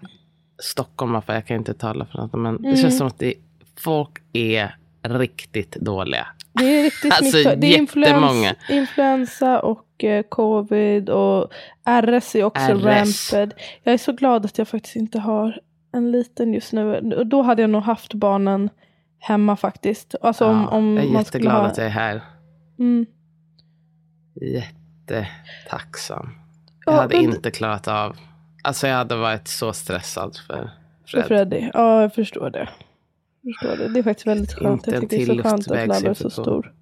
Stockholm, 0.59 1.23
för 1.23 1.35
jag 1.35 1.47
kan 1.47 1.57
inte 1.57 1.75
tala 1.75 2.05
för 2.07 2.19
något, 2.19 2.33
men 2.33 2.63
det 2.63 2.69
Mm. 2.69 2.81
känns 2.81 2.99
som 2.99 3.07
att 3.07 3.19
det, 3.19 3.35
folk 3.79 4.11
är 4.33 4.77
riktigt 5.03 5.77
dåliga. 5.77 6.27
Det 6.53 6.65
är 6.65 6.83
riktigt 6.83 7.13
Alltså, 7.13 7.37
mycket. 7.37 7.61
Det 7.61 7.67
är 7.75 7.79
influensa, 7.79 8.55
influensa 8.69 9.61
och 9.61 10.05
eh, 10.05 10.23
covid 10.23 11.11
och 11.11 11.53
RS 11.85 12.35
är 12.35 12.45
också 12.45 12.73
RS. 12.73 12.85
ramped. 12.85 13.55
Jag 13.83 13.95
är 13.95 13.99
så 13.99 14.13
glad 14.13 14.45
att 14.45 14.59
jag 14.59 14.69
faktiskt 14.69 14.97
inte 14.97 15.19
har 15.19 15.61
en 15.97 16.11
liten 16.13 16.55
just 16.55 16.73
nu. 16.73 17.01
Då 17.27 17.43
hade 17.43 17.63
jag 17.63 17.71
nog 17.71 17.83
haft 17.83 18.15
barnen 18.15 18.71
hemma 19.19 19.57
faktiskt. 19.57 20.15
Alltså 20.23 20.45
om, 20.45 20.57
Ja, 20.57 20.69
om 20.69 20.97
jag 20.97 21.05
är 21.05 21.09
man 21.11 21.23
jätteglad 21.23 21.55
ha... 21.55 21.67
att 21.67 21.77
jag 21.77 21.87
är 21.87 21.91
här. 21.91 22.21
Mm. 22.79 23.07
Jättetacksam. 25.07 26.31
Ja, 26.87 26.93
Jag 26.93 27.01
hade 27.01 27.17
men- 27.17 27.25
inte 27.25 27.51
klarat 27.51 27.89
av. 27.89 28.17
Alltså 28.63 28.87
jag 28.87 28.97
hade 28.97 29.17
varit 29.17 29.49
så 29.49 29.73
stressad 29.73 30.37
för 30.47 30.71
För 31.07 31.11
Fred. 31.11 31.25
Freddy. 31.27 31.71
Ja, 31.75 32.03
jag 32.03 32.15
förstår 32.15 32.51
det. 32.51 32.69
Jag 33.43 33.55
förstår 33.55 33.77
det. 33.85 33.89
Det 33.93 33.99
är 33.99 34.03
faktiskt 34.03 34.27
väldigt 34.27 34.53
skönt. 34.55 34.87
Inte 34.87 34.91
Jag 34.91 35.11
tycker 35.11 35.17
det 35.27 35.33
är 35.33 35.37
så 35.37 35.43
skönt 35.43 35.71
att 35.71 35.89
Lalla 35.89 36.11
är 36.11 36.15
så 36.15 36.31
stor. 36.31 36.73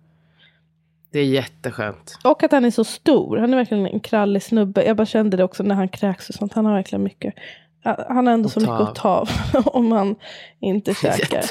Det 1.11 1.19
är 1.19 1.25
jätteskönt. 1.25 2.19
Och 2.25 2.43
att 2.43 2.53
han 2.53 2.65
är 2.65 2.71
så 2.71 2.85
stor. 2.85 3.37
Han 3.37 3.53
är 3.53 3.57
verkligen 3.57 3.87
en 3.87 4.01
krallig 4.01 4.43
snubbe. 4.43 4.85
Jag 4.85 4.97
bara 4.97 5.07
kände 5.07 5.37
det 5.37 5.45
också 5.45 5.63
när 5.63 5.75
han 5.75 5.89
kräks 5.89 6.29
och 6.29 6.35
sånt. 6.35 6.53
Han 6.53 6.65
har 6.67 6.75
verkligen 6.75 7.03
mycket. 7.03 7.35
Han 7.85 8.27
har 8.27 8.35
ändå 8.35 8.49
så 8.49 8.61
mycket 8.61 8.75
att 8.75 8.95
ta 8.95 9.09
av 9.09 9.29
om 9.67 9.93
han 9.93 10.15
inte 10.61 10.95
käkar. 10.95 11.45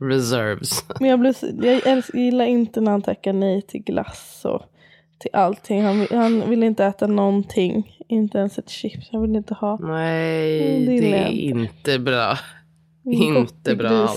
Reserves. 0.00 0.84
Men 1.00 1.10
jag, 1.10 1.36
så- 1.36 1.46
jag 1.62 1.82
älsk- 1.86 2.14
gillar 2.16 2.44
inte 2.44 2.80
när 2.80 2.90
han 2.90 3.02
tackar 3.02 3.32
nej 3.32 3.62
till 3.62 3.82
glass 3.82 4.40
och 4.44 4.62
till 5.18 5.30
allting. 5.32 5.82
Han, 5.84 6.06
han 6.10 6.50
vill 6.50 6.62
inte 6.62 6.84
äta 6.84 7.06
någonting. 7.06 7.96
Inte 8.08 8.38
ens 8.38 8.58
ett 8.58 8.68
chips. 8.68 9.08
Han 9.12 9.22
vill 9.22 9.36
inte 9.36 9.54
ha. 9.54 9.78
Nej, 9.82 10.86
det 10.86 11.14
är 11.14 11.28
inte 11.28 11.98
bra. 11.98 12.38
Inte 13.04 13.76
bra. 13.76 14.08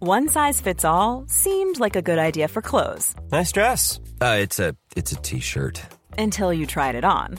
One 0.00 0.28
size 0.28 0.62
fits 0.64 0.84
all 0.84 1.28
seemed 1.28 1.78
like 1.78 1.96
a 1.98 2.02
good 2.02 2.18
idea 2.18 2.48
for 2.48 2.60
clothes 2.60 3.14
Nice 3.30 3.52
dress. 3.52 4.00
Uh, 4.20 4.36
it's 4.42 4.58
a 4.70 4.74
it's 4.96 5.12
a 5.12 5.20
t-shirt. 5.22 5.80
until 6.18 6.52
you 6.52 6.66
tried 6.66 6.94
it 6.96 7.04
on. 7.04 7.38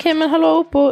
Okej, 0.00 0.14
men 0.14 0.30
hallå 0.30 0.64
på. 0.64 0.88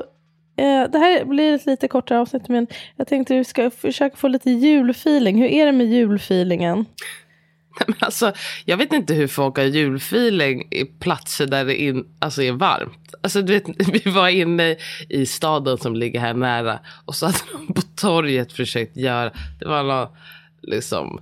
Eh, 0.57 0.91
det 0.91 0.99
här 0.99 1.25
blir 1.25 1.55
ett 1.55 1.67
lite 1.67 1.88
kortare 1.88 2.19
avsnitt, 2.21 2.49
men 2.49 2.67
jag 2.97 3.07
tänkte 3.07 3.35
vi 3.35 3.45
ska 3.45 3.71
försöka 3.71 4.17
få 4.17 4.29
lite 4.29 4.50
julfeeling. 4.50 5.43
Hur 5.43 5.49
är 5.49 5.67
det 5.67 5.73
med 5.73 5.87
julfeelingen? 5.87 6.85
Alltså, 7.99 8.33
jag 8.65 8.77
vet 8.77 8.93
inte 8.93 9.15
hur 9.15 9.27
folk 9.27 9.57
har 9.57 9.65
julfeeling 9.65 10.69
i 10.71 10.85
platser 10.85 11.47
där 11.47 11.65
det 11.65 11.83
in, 11.83 12.07
alltså 12.19 12.43
är 12.43 12.53
varmt. 12.53 13.15
Alltså, 13.23 13.43
du 13.43 13.53
vet, 13.53 13.88
vi 14.05 14.11
var 14.11 14.29
inne 14.29 14.77
i 15.09 15.27
staden 15.27 15.79
som 15.79 15.97
ligger 15.97 16.21
här 16.21 16.35
nära 16.35 16.79
och 17.05 17.15
så 17.15 17.27
hade 17.27 17.38
de 17.53 17.75
på 17.75 17.83
torget 17.97 18.53
försökt 18.53 18.97
göra, 18.97 19.31
det 19.61 19.69
var 19.69 19.83
någon 19.83 20.09
liksom 20.62 21.21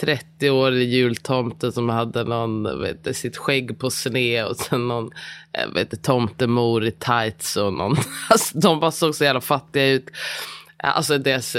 30-årig 0.00 0.88
jultomte 0.88 1.72
som 1.72 1.88
hade 1.88 2.24
någon, 2.24 2.80
vet, 2.82 3.16
sitt 3.16 3.36
skägg 3.36 3.78
på 3.78 3.90
sned 3.90 4.46
och 4.46 4.56
sen 4.56 4.88
någon 4.88 5.10
jag 5.52 5.74
vet, 5.74 6.02
tomtemor 6.02 6.84
i 6.84 6.90
tights 6.90 7.56
och 7.56 7.72
någon, 7.72 7.96
alltså, 8.30 8.58
de 8.58 8.80
bara 8.80 8.90
såg 8.90 9.14
så 9.14 9.24
jävla 9.24 9.40
fattiga 9.40 9.88
ut. 9.88 10.10
Alltså 10.76 11.18
deras 11.18 11.56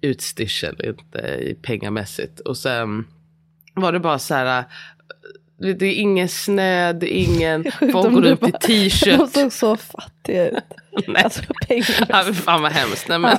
utstyrsel, 0.00 0.84
inte 0.84 1.54
pengamässigt. 1.62 2.40
Och 2.40 2.56
sen 2.56 3.04
var 3.74 3.92
det 3.92 4.00
bara 4.00 4.18
så 4.18 4.34
här, 4.34 4.58
äh, 4.58 4.64
det 5.76 5.86
är 5.86 5.94
ingen 5.94 6.28
snö, 6.28 6.92
det 6.92 7.14
är 7.18 7.24
ingen, 7.24 7.64
folk 7.78 7.92
De 7.92 8.14
går 8.14 8.22
runt 8.22 8.42
i 8.42 8.50
De 8.50 8.58
t-shirt. 8.58 9.32
såg 9.32 9.52
så 9.52 9.76
fattiga 9.76 10.48
ut. 10.50 10.64
Nej. 11.06 11.24
Alltså 11.24 11.42
pengar. 11.68 12.06
Ja, 12.08 12.22
fan 12.32 12.62
vad 12.62 12.72
hemskt. 12.72 13.08
Nej, 13.08 13.18
men, 13.18 13.38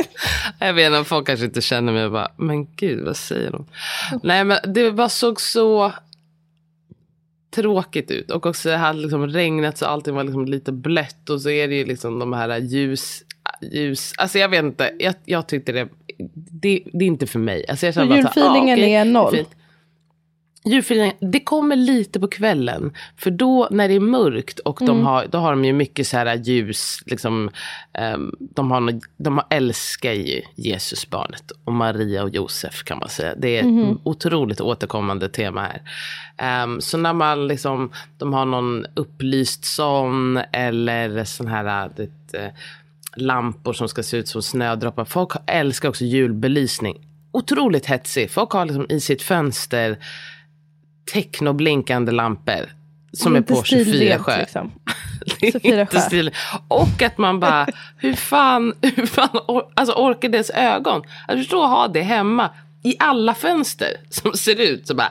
jag 0.58 0.74
vet 0.74 0.92
inte, 0.92 1.04
folk 1.08 1.26
kanske 1.26 1.44
inte 1.44 1.60
känner 1.60 1.92
mig 1.92 2.04
och 2.04 2.12
bara, 2.12 2.28
men 2.36 2.74
gud 2.76 3.04
vad 3.04 3.16
säger 3.16 3.50
de? 3.50 3.66
Nej 4.22 4.44
men 4.44 4.58
det 4.74 4.92
bara 4.92 5.08
såg 5.08 5.40
så 5.40 5.92
tråkigt 7.54 8.10
ut. 8.10 8.30
Och 8.30 8.46
också 8.46 8.68
det 8.68 8.76
hade 8.76 8.98
liksom 8.98 9.26
regnat 9.26 9.78
så 9.78 9.86
allting 9.86 10.14
var 10.14 10.24
liksom 10.24 10.46
lite 10.46 10.72
blött. 10.72 11.30
Och 11.30 11.40
så 11.42 11.50
är 11.50 11.68
det 11.68 11.74
ju 11.74 11.84
liksom 11.84 12.18
de 12.18 12.32
här 12.32 12.58
ljus, 12.58 13.22
ljus. 13.72 14.12
Alltså 14.18 14.38
jag 14.38 14.48
vet 14.48 14.64
inte, 14.64 14.92
jag, 14.98 15.14
jag 15.24 15.48
tyckte 15.48 15.72
det, 15.72 15.88
det, 16.52 16.82
det 16.92 17.04
är 17.04 17.06
inte 17.06 17.26
för 17.26 17.38
mig. 17.38 17.64
Alltså 17.68 17.86
jag 17.86 17.94
Så 17.94 18.00
känner 18.00 18.22
bara 18.22 18.32
så 18.32 18.40
här, 18.40 18.48
ah, 18.48 18.62
okej, 18.62 18.94
är 18.94 19.04
noll? 19.04 19.36
fint. 19.36 19.48
Julfeelingen, 20.68 21.14
det 21.20 21.40
kommer 21.40 21.76
lite 21.76 22.20
på 22.20 22.28
kvällen. 22.28 22.92
För 23.16 23.30
då 23.30 23.68
när 23.70 23.88
det 23.88 23.94
är 23.94 24.00
mörkt 24.00 24.58
och 24.58 24.82
Mm. 24.82 24.94
de 24.96 25.06
har, 25.06 25.26
då 25.30 25.38
har 25.38 25.50
de 25.50 25.64
ju 25.64 25.72
mycket 25.72 26.06
så 26.06 26.16
här 26.16 26.34
ljus. 26.36 27.02
Liksom, 27.06 27.50
ehm, 27.92 28.32
de, 28.40 28.70
har, 28.70 29.00
de 29.16 29.36
har 29.38 29.46
älskar 29.50 30.12
ju 30.12 30.42
Jesusbarnet 30.56 31.52
och 31.64 31.72
Maria 31.72 32.22
och 32.22 32.30
Josef 32.30 32.82
kan 32.84 32.98
man 32.98 33.08
säga. 33.08 33.34
Det 33.36 33.58
är 33.58 33.62
Mhm. 33.62 33.92
ett 33.92 33.98
otroligt 34.02 34.60
återkommande 34.60 35.28
tema 35.28 35.60
här. 35.62 35.82
Ehm, 36.36 36.80
så 36.80 36.98
när 36.98 37.12
man 37.12 37.46
liksom, 37.48 37.90
de 38.18 38.32
har 38.32 38.44
någon 38.44 38.86
upplyst 38.96 39.64
sån 39.64 40.36
eller 40.52 41.24
sån 41.24 41.46
här 41.48 41.90
det, 41.96 42.38
eh, 42.38 42.50
lampor 43.16 43.72
som 43.72 43.88
ska 43.88 44.02
se 44.02 44.16
ut 44.16 44.28
som 44.28 44.42
snödroppar. 44.42 45.04
Folk 45.04 45.32
älskar 45.46 45.88
också 45.88 46.04
julbelysning. 46.04 47.04
Otroligt 47.32 47.86
hetsig. 47.86 48.30
Folk 48.30 48.50
har 48.50 48.64
liksom 48.66 48.86
i 48.88 49.00
sitt 49.00 49.22
fönster 49.22 49.98
technoblinkande 51.12 52.12
lampor. 52.12 52.72
Som 53.12 53.36
är 53.36 53.40
på 53.40 53.62
24 53.64 53.84
stilrent, 53.84 54.22
sjö. 54.22 54.38
liksom. 54.38 54.72
Det 55.40 55.46
är 55.46 55.52
24 55.52 55.80
inte 55.80 56.00
stil. 56.00 56.30
Och 56.68 57.02
att 57.02 57.18
man 57.18 57.40
bara, 57.40 57.66
hur 57.96 58.14
fan, 58.14 58.74
hur 58.82 59.06
fan 59.06 59.40
or, 59.48 59.62
alltså 59.74 59.94
orkar 59.94 60.28
deras 60.28 60.50
ögon? 60.50 61.02
Att 61.28 61.38
förstå 61.38 61.62
att 61.62 61.70
ha 61.70 61.88
det 61.88 62.02
hemma 62.02 62.50
i 62.82 62.96
alla 62.98 63.34
fönster 63.34 63.96
som 64.10 64.32
ser 64.32 64.60
ut 64.60 64.86
så 64.86 64.94
bara, 64.94 65.10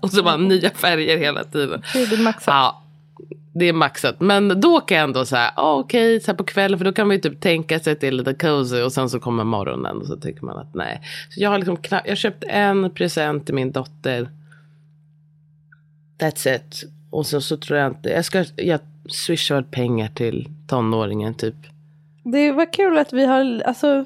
och 0.00 0.10
så 0.10 0.22
bara 0.22 0.36
nya 0.36 0.70
färger 0.70 1.18
hela 1.18 1.44
tiden. 1.44 1.82
Det 1.92 1.98
är 1.98 2.22
maxat. 2.22 2.44
Ja, 2.46 2.82
det 3.54 3.68
är 3.68 3.72
maxat. 3.72 4.20
Men 4.20 4.60
då 4.60 4.80
kan 4.80 4.96
jag 4.96 5.04
ändå 5.04 5.24
säga, 5.24 5.52
ah, 5.56 5.74
okej, 5.74 6.20
så 6.20 6.30
här 6.30 6.36
på 6.36 6.44
kvällen, 6.44 6.78
för 6.78 6.84
då 6.84 6.92
kan 6.92 7.06
man 7.06 7.16
ju 7.16 7.20
typ 7.20 7.40
tänka 7.40 7.80
sig 7.80 7.92
att 7.92 8.00
det 8.00 8.06
är 8.06 8.12
lite 8.12 8.34
cozy 8.34 8.82
och 8.82 8.92
sen 8.92 9.10
så 9.10 9.20
kommer 9.20 9.44
morgonen 9.44 9.96
och 9.96 10.06
så 10.06 10.16
tycker 10.16 10.44
man 10.44 10.58
att 10.58 10.74
nej. 10.74 11.00
Så 11.30 11.40
jag 11.40 11.50
har 11.50 11.58
liksom 11.58 11.76
knappt, 11.76 12.06
jag 12.06 12.10
har 12.10 12.16
köpt 12.16 12.44
en 12.48 12.90
present 12.90 13.46
till 13.46 13.54
min 13.54 13.72
dotter. 13.72 14.28
That's 16.18 16.56
it. 16.56 16.82
Och 17.10 17.26
så, 17.26 17.40
så 17.40 17.56
tror 17.56 17.78
jag 17.78 17.90
inte, 17.90 18.08
jag 18.08 18.24
ska, 18.24 18.44
jag 18.56 18.80
swishar 19.08 19.62
pengar 19.62 20.08
till 20.08 20.48
tonåringen 20.66 21.34
typ. 21.34 21.54
Det 22.24 22.52
var 22.52 22.72
kul 22.72 22.98
att 22.98 23.12
vi 23.12 23.24
har, 23.24 23.62
alltså, 23.66 24.04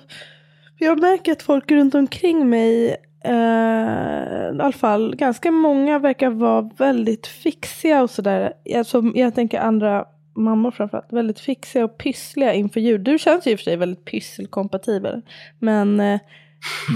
jag 0.78 1.00
märker 1.00 1.32
att 1.32 1.42
folk 1.42 1.70
runt 1.70 1.94
omkring 1.94 2.50
mig, 2.50 2.96
eh, 3.24 3.32
i 3.32 4.60
alla 4.60 4.72
fall 4.72 5.16
ganska 5.16 5.50
många 5.50 5.98
verkar 5.98 6.30
vara 6.30 6.70
väldigt 6.76 7.26
fixiga 7.26 8.02
och 8.02 8.10
sådär. 8.10 8.52
Alltså, 8.74 9.02
jag 9.14 9.34
tänker 9.34 9.60
andra 9.60 10.04
mammor 10.36 10.70
framförallt, 10.70 11.12
väldigt 11.12 11.40
fixiga 11.40 11.84
och 11.84 11.98
pyssliga 11.98 12.54
inför 12.54 12.80
jul. 12.80 13.04
Du 13.04 13.18
känns 13.18 13.46
ju 13.46 13.50
i 13.50 13.54
och 13.54 13.58
för 13.58 13.64
sig 13.64 13.76
väldigt 13.76 14.04
pysselkompatibel. 14.04 15.22
Men 15.58 16.00
eh, 16.00 16.20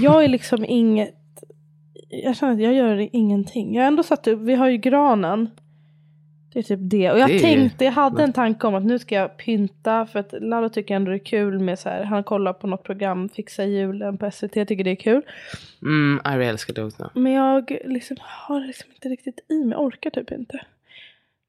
jag 0.01 0.23
är 0.23 0.27
liksom 0.27 0.65
inget, 0.65 1.15
jag 2.11 2.37
känner 2.37 2.53
att 2.53 2.61
jag 2.61 2.73
gör 2.73 3.09
ingenting. 3.11 3.75
Jag 3.75 3.83
har 3.83 3.87
ändå 3.87 4.03
satt 4.03 4.27
upp, 4.27 4.39
vi 4.39 4.55
har 4.55 4.69
ju 4.69 4.77
granen. 4.77 5.49
Det 6.53 6.59
är 6.59 6.63
typ 6.63 6.79
det. 6.81 7.11
Och 7.11 7.19
jag 7.19 7.29
Det 7.29 7.39
tänkte, 7.39 7.85
jag 7.85 7.91
hade 7.91 8.23
en 8.23 8.33
tanke 8.33 8.67
om 8.67 8.75
att 8.75 8.83
nu 8.83 8.99
ska 8.99 9.15
jag 9.15 9.37
pynta. 9.37 10.05
För 10.05 10.19
att 10.19 10.33
Lalo 10.39 10.69
tycker 10.69 10.95
ändå 10.95 11.11
det 11.11 11.17
är 11.17 11.25
kul 11.25 11.59
med 11.59 11.79
så 11.79 11.89
här, 11.89 12.03
han 12.03 12.23
kollar 12.23 12.53
på 12.53 12.67
något 12.67 12.83
program, 12.83 13.29
Fixa 13.29 13.65
julen 13.65 14.17
på 14.17 14.31
SVT, 14.31 14.53
tycker 14.53 14.83
det 14.83 14.91
är 14.91 14.95
kul. 14.95 15.21
Mm, 15.81 16.21
Ari 16.23 16.45
älskar 16.45 16.73
det 16.73 16.83
också. 16.83 17.09
Men 17.13 17.31
jag 17.31 17.77
liksom 17.85 18.17
har 18.19 18.59
liksom 18.59 18.91
inte 18.93 19.09
riktigt 19.09 19.39
i 19.49 19.65
mig, 19.65 19.77
orkar 19.77 20.09
typ 20.09 20.31
inte. 20.31 20.61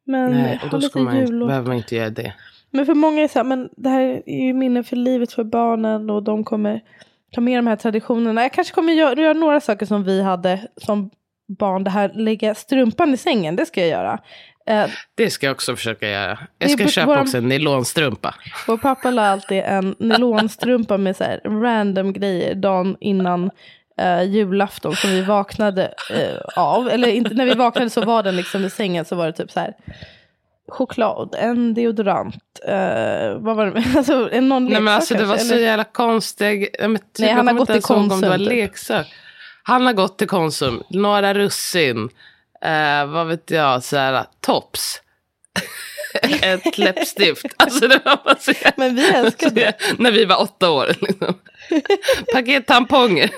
Men 0.04 0.30
Nej, 0.30 0.58
jag 0.62 0.74
och 0.74 0.80
då 0.80 0.88
ska 0.88 1.00
man, 1.00 1.18
jul 1.18 1.42
och... 1.42 1.48
behöver 1.48 1.68
man 1.68 1.76
inte 1.76 1.96
göra 1.96 2.10
det. 2.10 2.34
Men 2.70 2.86
för 2.86 2.94
många 2.94 3.22
är 3.22 3.28
så 3.28 3.38
här, 3.38 3.44
men 3.44 3.68
det 3.76 3.88
här 3.88 4.22
är 4.26 4.46
ju 4.46 4.52
minnen 4.52 4.84
för 4.84 4.96
livet 4.96 5.32
för 5.32 5.44
barnen 5.44 6.10
och 6.10 6.22
de 6.22 6.44
kommer 6.44 6.80
ta 7.34 7.40
med 7.40 7.58
de 7.58 7.66
här 7.66 7.76
traditionerna. 7.76 8.42
Jag 8.42 8.52
kanske 8.52 8.74
kommer 8.74 8.92
göra, 8.92 9.20
göra 9.20 9.32
några 9.32 9.60
saker 9.60 9.86
som 9.86 10.04
vi 10.04 10.22
hade 10.22 10.60
som 10.76 11.10
barn. 11.58 11.84
Det 11.84 11.90
här 11.90 12.10
lägga 12.14 12.54
strumpan 12.54 13.14
i 13.14 13.16
sängen, 13.16 13.56
det 13.56 13.66
ska 13.66 13.80
jag 13.80 13.88
göra. 13.90 14.18
Eh, 14.66 14.86
Det 15.14 15.30
ska 15.30 15.46
jag 15.46 15.54
också 15.54 15.76
försöka 15.76 16.08
göra. 16.08 16.38
Jag 16.58 16.70
ska 16.70 16.86
köpa 16.88 17.06
våran- 17.06 17.22
också 17.22 17.38
en 17.38 17.48
nylonstrumpa. 17.48 18.34
vår 18.66 18.76
pappa 18.76 19.10
la 19.10 19.22
alltid 19.28 19.58
en 19.66 19.94
nylonstrumpa 19.98 20.96
med 20.98 21.16
så 21.16 21.24
här 21.24 21.40
random 21.44 22.12
grejer 22.12 22.54
dagen 22.54 22.96
innan 23.00 23.50
eh, 24.00 24.22
julafton 24.22 24.96
som 24.96 25.10
vi 25.10 25.20
vaknade 25.22 25.94
eh, 26.14 26.62
av. 26.62 26.88
Eller 26.88 27.08
inte, 27.08 27.34
när 27.34 27.44
vi 27.44 27.54
vaknade 27.54 27.90
så 27.90 28.04
var 28.04 28.22
den 28.22 28.36
liksom 28.36 28.64
i 28.64 28.70
sängen 28.70 29.04
så 29.04 29.16
var 29.16 29.26
det 29.26 29.32
typ 29.32 29.50
så 29.50 29.60
här 29.60 29.74
choklad, 30.68 31.34
en 31.38 31.74
deodorant, 31.74 32.60
eh, 32.68 33.34
vad 33.38 33.56
var 33.56 33.66
det? 33.66 33.84
Alltså, 33.96 34.12
någon 34.40 34.64
Nej 34.64 34.70
leksak 34.70 34.82
men 34.82 34.94
alltså 34.94 35.14
det 35.14 35.24
var 35.24 35.36
kanske, 35.36 35.48
så 35.48 35.54
eller- 35.54 35.62
jävla 35.66 35.84
konstig. 35.84 36.68
Nej, 36.78 36.88
men 36.88 36.98
typ, 36.98 37.06
Nej, 37.18 37.32
han 37.32 37.46
har 37.46 37.54
gått 37.54 37.66
till 37.68 37.72
ens 37.74 37.90
ihåg 37.90 37.98
om 37.98 38.08
det 38.08 38.14
var 38.14 38.20
Konsum, 38.20 38.38
typ. 38.38 38.48
leksak. 38.48 39.06
Han 39.62 39.86
har 39.86 39.92
gått 39.92 40.18
till 40.18 40.28
Konsum, 40.28 40.82
några 40.90 41.34
russin, 41.34 42.08
eh, 42.62 43.06
vad 43.06 43.26
vet 43.26 43.50
jag, 43.50 43.82
så 43.82 43.96
här, 43.96 44.24
tops. 44.40 45.01
ett 46.42 46.78
läppstift. 46.78 47.46
Alltså 47.56 47.88
det 47.88 48.00
var 48.04 48.24
bara 48.24 48.36
så 48.38 48.52
Men 48.76 48.94
vi 48.94 49.08
älskade 49.08 49.54
det. 49.54 49.74
När 49.98 50.12
vi 50.12 50.24
var 50.24 50.40
åtta 50.40 50.70
år. 50.70 50.86
Liksom. 51.00 51.34
Paket 52.32 52.66
tamponger. 52.66 53.30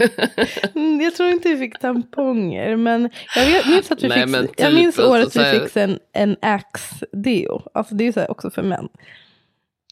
Mm, 0.75 1.01
Jag 1.01 1.15
tror 1.15 1.29
inte 1.31 1.49
vi 1.49 1.57
fick 1.57 1.79
tamponger, 1.79 2.77
men 2.77 3.11
jag 3.37 3.67
minns 3.69 3.91
att 3.91 4.03
vi 4.03 4.09
Nej, 4.09 4.21
fick, 4.23 4.29
men 4.31 4.49
jag 4.57 4.69
typ, 4.69 4.75
minns 4.79 4.99
alltså, 4.99 5.13
året 5.13 5.33
så 5.33 5.43
vi 5.43 5.61
fick 5.61 5.77
en, 5.77 5.99
en 6.13 6.37
Axe-deo. 6.43 7.63
Alltså 7.75 7.95
det 7.95 8.05
är 8.05 8.07
ju 8.07 8.13
så 8.13 8.21
här 8.21 8.31
också 8.31 8.51
för 8.51 8.63
män. 8.63 8.89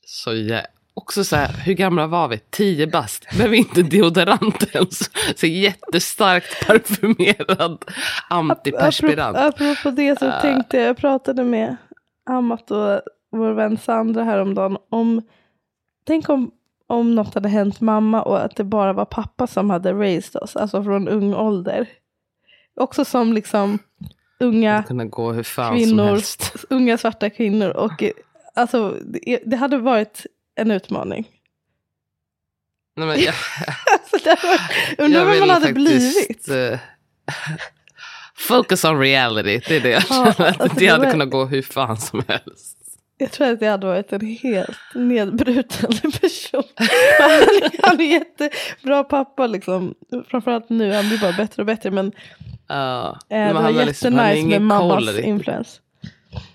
Så 0.05 0.31
jä- 0.33 0.67
Också 0.95 1.25
så 1.25 1.37
här, 1.37 1.49
hur 1.65 1.73
gamla 1.75 2.07
var 2.07 2.29
vi? 2.29 2.39
Tio 2.51 2.87
bast. 2.87 3.27
Behöver 3.37 3.57
inte 3.57 3.83
deodorant 3.83 4.75
ens. 4.75 5.11
Så 5.37 5.47
jättestarkt 5.47 6.67
parfymerad 6.67 7.85
antiperspirant. 8.31 9.37
Apropå, 9.37 9.65
apropå 9.65 9.91
det 9.91 10.19
så 10.19 10.29
Ah. 10.29 10.41
tänkte 10.41 10.77
jag, 10.77 10.87
jag 10.89 10.97
pratade 10.97 11.45
med 11.45 11.77
Amat 12.27 12.71
och 12.71 13.01
vår 13.31 13.53
vän 13.53 13.79
Sandra 13.79 14.25
häromdagen 14.25 14.79
om, 14.89 15.23
tänk 16.05 16.29
om, 16.29 16.51
om 16.87 17.15
något 17.15 17.35
hade 17.35 17.49
hänt 17.49 17.81
mamma 17.81 18.23
och 18.23 18.45
att 18.45 18.57
det 18.57 18.65
bara 18.65 18.93
var 18.93 19.05
pappa 19.05 19.47
som 19.47 19.71
hade 19.71 19.93
raised 19.93 20.43
oss, 20.43 20.57
alltså 20.57 20.85
från 20.85 21.09
ung 21.09 21.35
ålder. 21.35 21.89
Också 22.75 23.05
som 23.05 23.33
liksom 23.33 23.79
unga 24.41 24.83
kvinnor, 25.77 26.21
unga 26.71 26.99
svarta 26.99 27.31
kvinnor 27.31 27.71
och 27.71 28.03
alltså 28.55 28.97
det, 29.05 29.39
det 29.47 29.57
hade 29.57 29.79
varit 29.79 30.27
en 30.55 30.71
utmaning. 30.71 31.29
Nej, 32.97 33.07
men 33.07 33.21
jag, 33.21 33.35
Alltså, 33.93 34.17
det 34.25 34.31
hade 34.31 34.47
varit, 34.47 34.99
undrar 34.99 35.25
vad 35.25 35.39
man 35.41 35.51
hade 35.51 35.67
faktiskt, 35.67 36.29
blivit. 36.29 36.49
eh, 36.73 36.79
focus 38.39 38.85
on 38.85 38.99
reality, 39.01 39.61
det 39.69 39.77
är 39.77 39.81
det 39.81 39.91
jag 39.91 40.03
Ja, 40.11 40.33
känner. 40.37 40.51
att 40.51 40.61
alltså, 40.61 40.79
det 40.79 40.87
hade 40.87 41.05
var- 41.05 41.11
kunnat 41.13 41.31
gå 41.31 41.45
hur 41.45 41.63
fan 41.63 41.97
som 41.97 42.23
helst. 42.29 42.79
Jag 43.19 43.33
tror 43.33 43.47
att 43.53 43.61
det 43.61 43.67
hade 43.67 43.87
varit 43.87 44.13
en 44.13 44.21
helt 44.43 44.79
nedbruten 44.95 45.91
person. 46.21 46.63
han, 47.19 47.31
är, 47.31 47.87
han 47.89 48.01
är 48.01 48.05
jättebra 48.05 49.05
pappa 49.05 49.47
liksom. 49.47 49.95
Framförallt 50.29 50.69
nu, 50.69 50.93
han 50.93 51.09
blir 51.09 51.19
bara 51.19 51.33
bättre 51.33 51.63
och 51.63 51.67
bättre. 51.67 51.91
Men 51.91 52.13
Ja, 52.69 53.09
eh, 53.29 53.39
men 53.39 53.55
det 53.55 53.63
var 53.63 53.71
liksom- 53.71 53.87
jättenice 53.87 54.17
med 54.17 54.39
ingen 54.39 54.69
koll 54.69 54.79
mammas 54.89 55.19
influens. 55.19 55.81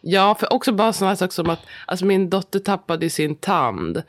Ja, 0.01 0.35
för 0.35 0.53
också 0.53 0.71
bara 0.73 0.93
sådana 0.93 1.15
saker 1.15 1.33
som 1.33 1.49
att 1.49 1.59
alltså 1.85 2.05
min 2.05 2.29
dotter 2.29 2.59
tappade 2.59 3.09
sin 3.09 3.35
tand. 3.35 4.03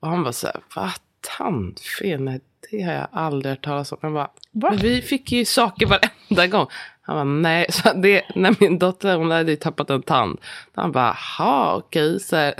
Och 0.00 0.08
han 0.08 0.22
var 0.22 0.32
så 0.32 0.46
här, 0.46 0.56
va? 0.76 0.92
Tandfel? 1.38 2.20
Nej, 2.22 2.40
det 2.70 2.82
har 2.82 2.92
jag 2.92 3.06
aldrig 3.12 3.50
hört 3.52 3.64
talas 3.64 3.92
om. 3.92 3.98
Jag 4.02 4.12
bara, 4.12 4.30
Va? 4.52 4.70
men 4.70 4.78
vi 4.78 5.02
fick 5.02 5.32
ju 5.32 5.44
saker 5.44 5.86
varenda 5.86 6.46
gång. 6.46 6.66
Han 7.02 7.16
bara, 7.16 7.24
nej. 7.24 7.66
Så 7.70 7.92
det, 7.92 8.22
när 8.34 8.56
min 8.60 8.78
dotter, 8.78 9.16
hon 9.16 9.30
hade 9.30 9.50
ju 9.50 9.56
tappat 9.56 9.90
en 9.90 10.02
tand. 10.02 10.38
Han 10.74 10.92
bara, 10.92 11.16
ha 11.38 11.74
okej. 11.74 12.20
Så 12.20 12.52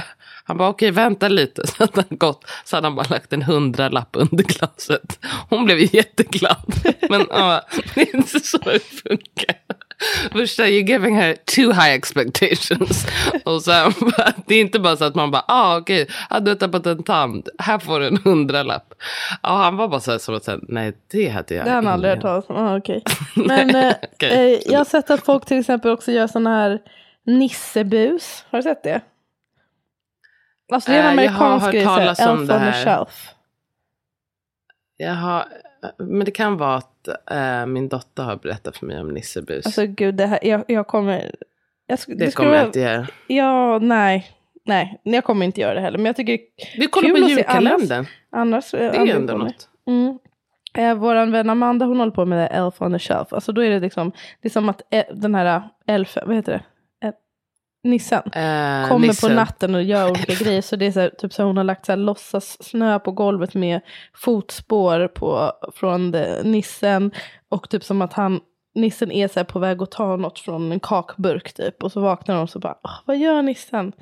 han 0.45 0.57
bara, 0.57 0.69
okej 0.69 0.91
vänta 0.91 1.29
lite. 1.29 1.67
Så 1.67 1.75
hade 1.79 2.05
han 2.09 2.19
gått, 2.19 2.45
så 2.65 2.77
hade 2.77 2.87
han 2.87 2.95
bara 2.95 3.07
lagt 3.11 3.33
en 3.33 3.43
hundralapp 3.43 4.09
under 4.13 4.45
glaset. 4.45 5.19
Hon 5.49 5.65
blev 5.65 5.79
ju 5.79 5.89
jätteglad. 5.93 6.75
Men 7.11 7.27
ja, 7.31 7.63
det 7.95 8.01
är 8.01 8.17
inte 8.17 8.41
så 8.41 8.59
det 8.59 8.81
funkar. 8.81 9.62
Första, 10.33 10.63
you're 10.63 10.87
giving 10.87 11.17
her 11.17 11.37
too 11.57 11.73
high 11.73 11.95
expectations. 11.95 13.07
Och 13.45 13.63
sen, 13.63 13.93
det 14.47 14.55
är 14.55 14.61
inte 14.61 14.79
bara 14.79 14.97
så 14.97 15.05
att 15.05 15.15
man 15.15 15.31
bara, 15.31 15.45
ah 15.49 15.77
okej, 15.77 16.09
ah, 16.31 16.41
du 16.41 16.51
har 16.51 16.57
tappat 16.57 16.87
en 16.87 17.03
tand, 17.03 17.49
här 17.59 17.79
får 17.79 18.01
du 18.01 18.07
en 18.07 18.17
hundralapp. 18.17 18.95
Ja, 19.43 19.49
han 19.49 19.77
var 19.77 19.89
bara 19.89 20.01
så 20.01 20.11
här 20.11 20.19
som 20.19 20.35
att 20.35 20.49
nej 20.63 20.93
det 21.11 21.29
hade 21.29 21.55
jag 21.55 21.65
Det 21.65 21.71
har 21.71 21.77
han 21.77 21.87
aldrig 21.87 22.15
hört 22.15 22.23
talas 22.23 22.51
om. 22.51 22.57
Ah, 22.57 22.77
okej. 22.77 23.03
Men 23.35 23.75
eh, 23.75 23.95
Okej. 24.13 24.55
eh, 24.55 24.61
jag 24.73 24.79
har 24.79 24.85
sett 24.85 25.11
att 25.11 25.25
folk 25.25 25.47
till 25.47 25.59
exempel 25.59 25.91
också 25.91 26.13
gör 26.13 26.27
sådana 26.27 26.51
här 26.51 26.79
nissebus. 27.27 28.45
Har 28.51 28.59
du 28.59 28.63
sett 28.63 28.83
det? 28.83 29.01
Alltså 30.73 30.91
det 30.91 30.97
är 30.97 31.11
en 31.13 31.19
Eh, 31.19 31.25
jag 31.25 31.33
har 31.33 31.47
amerikansk 31.47 31.73
grej, 31.73 32.09
Elf 32.09 32.21
on 32.21 32.49
the 32.49 32.73
shelf. 32.85 33.29
Jaha, 34.97 35.47
men 35.99 36.25
det 36.25 36.31
kan 36.31 36.57
vara 36.57 36.75
att 36.77 37.09
eh, 37.31 37.67
min 37.67 37.89
dotter 37.89 38.23
har 38.23 38.37
berättat 38.37 38.77
för 38.77 38.87
mig 38.87 39.01
om 39.01 39.09
Nissebus. 39.09 39.67
Alltså 39.67 39.87
gud, 39.87 40.15
det 40.15 40.27
här, 40.27 40.39
jag, 40.43 40.65
jag 40.69 40.87
kommer... 40.87 41.13
Jag, 41.87 41.99
det 41.99 42.03
skulle 42.03 42.31
kommer 42.31 42.55
jag 42.55 42.67
inte 42.67 42.81
göra. 42.81 43.07
Ja, 43.27 43.79
nej. 43.79 44.31
Nej, 44.65 45.01
jag 45.03 45.25
kommer 45.25 45.47
inte 45.47 45.61
göra 45.61 45.75
det 45.75 45.81
heller. 45.81 45.99
Men 45.99 46.07
jag 46.07 46.17
tycker 46.17 46.39
Vi 46.79 46.87
kollar 46.87 47.11
på 47.11 47.29
julkalendern. 47.29 48.07
annars... 48.33 48.71
Det 48.71 48.79
är 48.79 49.05
ju 49.07 49.13
ändå 49.13 49.35
något. 49.37 49.69
Mm. 49.87 50.19
Eh, 50.75 50.95
Vår 50.95 51.27
vän 51.31 51.51
Amanda 51.51 51.87
hon 51.87 51.99
håller 51.99 52.13
på 52.13 52.25
med 52.25 52.39
det 52.39 52.47
Elf 52.47 52.83
on 52.83 52.93
the 52.93 52.99
shelf. 52.99 53.33
Alltså 53.33 53.53
då 53.53 53.65
är 53.65 53.71
det 53.71 53.81
liksom, 53.81 54.13
det 54.41 54.49
är 54.49 54.51
som 54.51 54.69
att 54.69 54.83
eh, 54.91 55.05
den 55.15 55.35
här 55.35 55.63
elfen, 55.87 56.23
vad 56.27 56.37
heter 56.37 56.53
det? 56.53 56.63
Nissen. 57.85 58.23
Eh, 58.27 58.89
Kommer 58.89 58.99
Nissen. 59.07 59.29
på 59.31 59.35
natten 59.35 59.75
och 59.75 59.83
gör 59.83 60.11
olika 60.11 60.35
grejer. 60.45 60.63
Så 60.63 60.77
det 60.77 60.87
är 60.87 60.93
så 60.93 61.01
här, 61.01 61.11
typ 61.19 61.33
så 61.33 61.43
här, 61.43 61.47
hon 61.47 61.57
har 61.57 61.65
lagt 61.65 61.87
så 61.87 61.93
här 61.93 61.97
låtsas 61.97 62.63
snö 62.65 62.99
på 62.99 63.13
golvet 63.13 63.55
med 63.55 63.81
fotspår 64.15 65.09
på, 65.09 65.53
från 65.75 66.11
det, 66.11 66.41
nissen. 66.45 67.11
Och 67.49 67.69
typ 67.71 67.85
som 67.85 68.03
att 68.03 68.13
han, 68.13 68.41
nissen 68.75 69.13
är 69.13 69.29
så 69.29 69.45
på 69.45 69.59
väg 69.59 69.83
att 69.83 69.91
ta 69.91 70.17
något 70.17 70.39
från 70.39 70.73
en 70.73 70.81
kakburk 70.81 71.53
typ. 71.53 71.83
Och 71.83 71.93
så 71.93 72.01
vaknar 72.01 72.35
hon 72.35 72.43
och 72.43 72.51
så 72.51 72.59
bara, 72.59 72.77
"Åh, 72.85 72.99
vad 73.07 73.17
gör 73.19 73.43
nissen? 73.43 73.93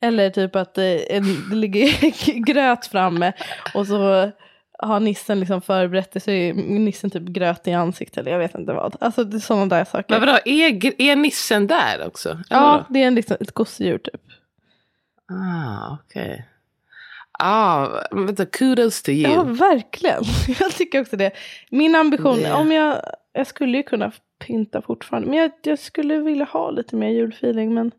Eller 0.00 0.30
typ 0.30 0.56
att 0.56 0.78
eh, 0.78 0.84
en, 0.84 1.24
det 1.50 1.56
ligger 1.56 2.44
gröt 2.44 2.86
framme 2.86 3.32
och 3.74 3.86
så 3.86 4.30
har 4.82 5.00
nissen 5.00 5.40
liksom 5.40 5.60
förberett 5.60 6.12
det 6.12 6.20
så 6.20 6.30
är 6.30 6.54
nissen 6.54 7.10
typ 7.10 7.22
gröt 7.22 7.68
i 7.68 7.72
ansiktet 7.72 8.18
eller 8.18 8.30
jag 8.30 8.38
vet 8.38 8.54
inte 8.54 8.72
vad. 8.72 8.96
Alltså 9.00 9.24
det 9.24 9.36
är 9.36 9.40
sådana 9.40 9.66
där 9.66 9.84
saker. 9.84 10.06
Men 10.08 10.20
vadå, 10.20 10.38
är, 10.44 11.00
är 11.02 11.16
Nissen 11.16 11.66
där 11.66 12.06
också? 12.06 12.38
Ja, 12.50 12.84
det 12.90 13.02
är 13.02 13.06
en, 13.06 13.14
liksom, 13.14 13.36
ett 13.40 13.52
gosedjur 13.52 13.98
typ. 13.98 14.20
Ah, 15.30 15.96
okej. 16.04 16.48
Ah, 17.38 17.88
men 18.10 18.26
vänta, 18.26 18.46
kudos 18.46 19.02
to 19.02 19.10
you. 19.10 19.32
Ja, 19.34 19.42
verkligen. 19.42 20.22
Jag 20.60 20.72
tycker 20.72 21.00
också 21.00 21.16
det. 21.16 21.30
Min 21.70 21.94
ambition, 21.94 22.36
Det- 22.42 22.52
om 22.52 22.72
jag, 22.72 23.02
jag 23.32 23.46
skulle 23.46 23.76
ju 23.76 23.82
kunna 23.82 24.12
pynta 24.46 24.82
fortfarande. 24.82 25.28
Men 25.28 25.38
jag, 25.38 25.50
jag 25.62 25.78
skulle 25.78 26.18
vilja 26.18 26.44
ha 26.44 26.70
lite 26.70 26.96
mer 26.96 27.08
julfeeling. 27.08 27.74
Men 27.74 27.90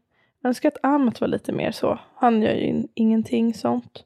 jag 0.41 0.49
önskar 0.49 0.69
att 0.69 0.85
Amet 0.85 1.21
var 1.21 1.27
lite 1.27 1.51
mer 1.51 1.71
så. 1.71 1.99
Han 2.15 2.41
gör 2.41 2.53
ju 2.53 2.61
in, 2.67 2.87
ingenting 2.95 3.53
sånt. 3.53 4.03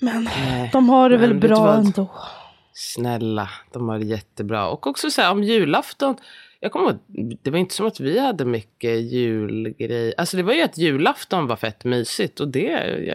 Men 0.00 0.24
Nej, 0.24 0.70
de 0.72 0.88
har 0.88 1.10
det 1.10 1.16
väl 1.16 1.34
bra 1.34 1.74
ändå. 1.74 2.10
Snälla, 2.72 3.50
de 3.72 3.88
har 3.88 3.98
det 3.98 4.04
jättebra. 4.04 4.68
Och 4.68 4.86
också 4.86 5.10
så 5.10 5.22
här 5.22 5.30
om 5.32 5.42
julafton. 5.42 6.16
Jag 6.60 6.72
kommer 6.72 6.86
ihåg, 6.90 6.98
det 7.42 7.50
var 7.50 7.58
inte 7.58 7.74
som 7.74 7.86
att 7.86 8.00
vi 8.00 8.18
hade 8.18 8.44
mycket 8.44 9.00
julgrej. 9.00 10.14
Alltså 10.16 10.36
det 10.36 10.42
var 10.42 10.52
ju 10.52 10.62
att 10.62 10.78
julafton 10.78 11.46
var 11.46 11.56
fett 11.56 11.84
mysigt. 11.84 12.40
Och 12.40 12.48
det, 12.48 12.60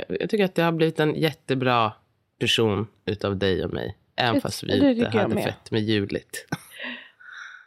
jag, 0.07 0.19
jag 0.19 0.29
tycker 0.29 0.45
att 0.45 0.55
det 0.55 0.61
har 0.63 0.71
blivit 0.71 0.99
en 0.99 1.15
jättebra 1.15 1.93
person 2.39 2.87
utav 3.05 3.37
dig 3.37 3.65
och 3.65 3.73
mig. 3.73 3.97
Även 4.15 4.35
Det- 4.35 4.41
fast 4.41 4.63
vi 4.63 4.73
inte 4.99 5.17
hade 5.17 5.35
med. 5.35 5.43
fett 5.43 5.71
med 5.71 5.81
juligt. 5.81 6.47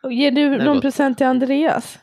Och 0.03 0.13
ger 0.13 0.31
du 0.31 0.51
någon 0.59 0.75
gott. 0.75 0.83
present 0.83 1.19
till 1.19 1.27
Andreas? 1.27 1.99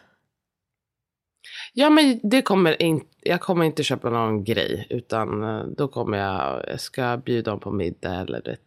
Ja 1.73 1.89
men 1.89 2.19
det 2.23 2.41
kommer 2.41 2.81
inte, 2.81 3.05
jag 3.21 3.41
kommer 3.41 3.65
inte 3.65 3.83
köpa 3.83 4.09
någon 4.09 4.43
grej. 4.43 4.87
Utan 4.89 5.43
eh, 5.43 5.63
då 5.77 5.87
kommer 5.87 6.17
jag, 6.17 6.63
jag 6.67 6.79
ska 6.79 7.17
bjuda 7.17 7.51
dem 7.51 7.59
på 7.59 7.71
middag 7.71 8.15
eller 8.15 8.41
det. 8.41 8.57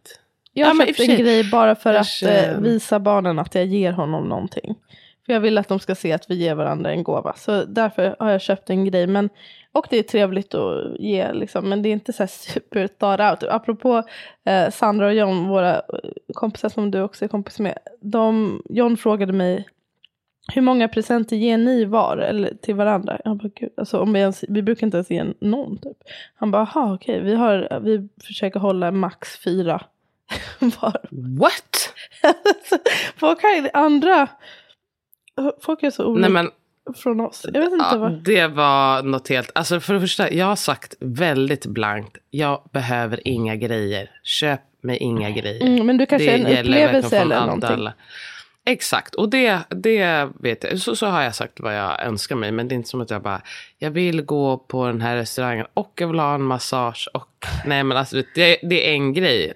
Jag 0.53 0.67
Ja, 0.67 0.67
har 0.67 0.81
och 0.81 0.95
köpt 0.95 1.09
en 1.09 1.17
grej 1.17 1.49
bara 1.51 1.75
för 1.75 1.93
att 1.93 2.23
eh, 2.23 2.59
visa 2.59 2.99
barnen 2.99 3.39
att 3.39 3.55
jag 3.55 3.65
ger 3.65 3.91
honom 3.91 4.29
någonting. 4.29 4.75
För 5.25 5.33
jag 5.33 5.39
vill 5.39 5.57
att 5.57 5.67
de 5.67 5.79
ska 5.79 5.95
se 5.95 6.11
att 6.11 6.29
vi 6.29 6.35
ger 6.35 6.55
varandra 6.55 6.91
en 6.91 7.03
gåva. 7.03 7.33
Så 7.37 7.65
därför 7.65 8.15
har 8.19 8.29
jag 8.29 8.41
köpt 8.41 8.69
en 8.69 8.85
grej. 8.85 9.07
Men, 9.07 9.29
och 9.71 9.87
det 9.89 9.97
är 9.97 10.03
trevligt 10.03 10.53
att 10.53 10.99
ge, 10.99 11.33
liksom, 11.33 11.69
men 11.69 11.81
det 11.81 11.89
är 11.89 11.93
inte 11.93 12.13
så 12.13 12.23
här 12.23 12.27
super 12.27 12.87
thought 12.87 13.19
out. 13.43 13.51
Apropå 13.51 14.03
eh, 14.45 14.69
Sandra 14.69 15.05
och 15.07 15.13
John, 15.13 15.47
våra 15.47 15.75
eh, 15.75 15.81
kompisar 16.33 16.69
som 16.69 16.91
du 16.91 17.01
också 17.01 17.25
är 17.25 17.29
kompis 17.29 17.59
med. 17.59 17.77
De, 18.01 18.61
John 18.69 18.97
frågade 18.97 19.33
mig, 19.33 19.67
hur 20.53 20.61
många 20.61 20.87
presenter 20.87 21.35
ger 21.35 21.57
ni 21.57 21.85
var 21.85 22.17
eller 22.17 22.53
till 22.61 22.75
varandra? 22.75 23.19
Jag 23.25 23.37
bara, 23.37 23.49
Gud, 23.55 23.69
alltså, 23.77 23.99
om 23.99 24.13
vi, 24.13 24.19
ens, 24.19 24.43
vi 24.49 24.61
brukar 24.61 24.87
inte 24.87 24.97
ens 24.97 25.11
ge 25.11 25.23
någon. 25.41 25.77
Typ. 25.77 25.97
Han 26.35 26.51
bara, 26.51 26.61
aha 26.61 26.93
okej, 26.93 27.21
vi, 27.21 27.35
har, 27.35 27.79
vi 27.83 28.07
försöker 28.23 28.59
hålla 28.59 28.91
max 28.91 29.37
fyra 29.43 29.81
var. 30.59 31.01
What? 31.39 31.93
folk 33.17 33.41
har 33.41 33.69
andra, 33.73 34.27
folk 35.61 35.83
är 35.83 35.89
så 35.89 36.05
olika 36.05 36.21
Nej 36.21 36.43
men 36.43 36.51
från 36.95 37.19
oss. 37.19 37.45
Jag 37.53 37.61
vet 37.61 37.71
inte 37.73 37.85
Ja, 37.91 37.97
vad. 37.97 38.23
det 38.23 38.47
var 38.47 39.03
något 39.03 39.29
helt... 39.29 39.51
Alltså 39.55 39.79
för 39.79 39.93
det 39.93 39.99
första, 39.99 40.31
jag 40.33 40.45
har 40.45 40.55
sagt 40.55 40.95
väldigt 40.99 41.65
blankt. 41.65 42.17
Jag 42.29 42.69
behöver 42.73 43.27
inga 43.27 43.55
grejer. 43.55 44.09
Köp 44.23 44.61
mig 44.81 44.97
inga 44.97 45.29
grejer. 45.31 45.67
Mm, 45.67 45.85
men 45.85 45.97
du 45.97 46.05
kanske 46.05 46.25
Det 46.25 46.33
en 46.33 46.41
gäller 46.41 46.59
upplevelse 46.61 47.17
eller 47.17 47.39
någonting. 47.45 47.69
alla. 47.69 47.93
Exakt, 48.65 49.15
och 49.15 49.29
det, 49.29 49.59
det 49.69 50.29
vet 50.39 50.63
jag. 50.63 50.79
Så, 50.79 50.95
så 50.95 51.05
har 51.07 51.21
jag 51.21 51.35
sagt 51.35 51.59
vad 51.59 51.77
jag 51.77 52.01
önskar 52.05 52.35
mig. 52.35 52.51
Men 52.51 52.67
det 52.67 52.73
är 52.73 52.77
inte 52.77 52.89
som 52.89 53.01
att 53.01 53.09
jag 53.09 53.21
bara, 53.21 53.41
jag 53.77 53.91
vill 53.91 54.21
gå 54.21 54.57
på 54.57 54.87
den 54.87 55.01
här 55.01 55.15
restaurangen 55.15 55.65
och 55.73 55.91
jag 55.97 56.07
vill 56.07 56.19
ha 56.19 56.35
en 56.35 56.41
massage. 56.43 57.09
Och, 57.13 57.45
nej 57.65 57.83
men 57.83 57.97
alltså 57.97 58.15
det, 58.35 58.57
det 58.63 58.89
är 58.89 58.93
en 58.93 59.13
grej. 59.13 59.53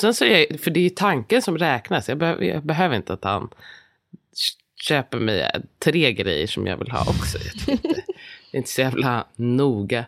Sen 0.00 0.14
så 0.14 0.24
är 0.24 0.46
jag, 0.50 0.60
för 0.60 0.70
det 0.70 0.80
är 0.80 0.84
ju 0.84 0.90
tanken 0.90 1.42
som 1.42 1.58
räknas. 1.58 2.08
Jag, 2.08 2.18
behöver- 2.18 2.44
jag 2.44 2.62
behöver 2.62 2.96
inte 2.96 3.12
att 3.12 3.24
han 3.24 3.48
köper 4.82 5.18
mig 5.18 5.50
tre 5.78 6.12
grejer 6.12 6.46
som 6.46 6.66
jag 6.66 6.76
vill 6.76 6.90
ha 6.90 7.00
också. 7.00 7.38
Jag 7.66 7.74
inte. 7.74 7.88
Det 8.50 8.56
är 8.56 8.58
inte 8.58 8.70
så 8.70 8.80
jävla 8.80 9.24
noga. 9.36 10.04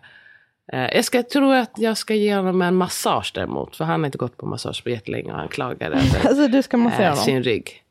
Eh, 0.73 0.81
jag 0.95 1.05
ska, 1.05 1.23
tror 1.23 1.55
att 1.55 1.71
jag 1.77 1.99
ska 1.99 2.15
ge 2.15 2.35
honom 2.37 2.63
en 2.63 2.75
massage 2.77 3.33
däremot. 3.35 3.77
För 3.77 3.85
han 3.85 4.01
har 4.01 4.07
inte 4.07 4.19
gått 4.19 4.37
på 4.37 4.47
massage 4.47 4.83
på 4.85 4.91
jättelänge 4.91 5.33
och 5.33 5.39
han 5.39 5.49
klagar 5.49 5.91
över 5.91 6.27
Alltså 6.29 6.49
du 6.49 6.63
ska 6.63 6.77
massera 6.77 7.09
eh, 7.09 7.15
sin 7.15 7.43
rygg. 7.43 7.83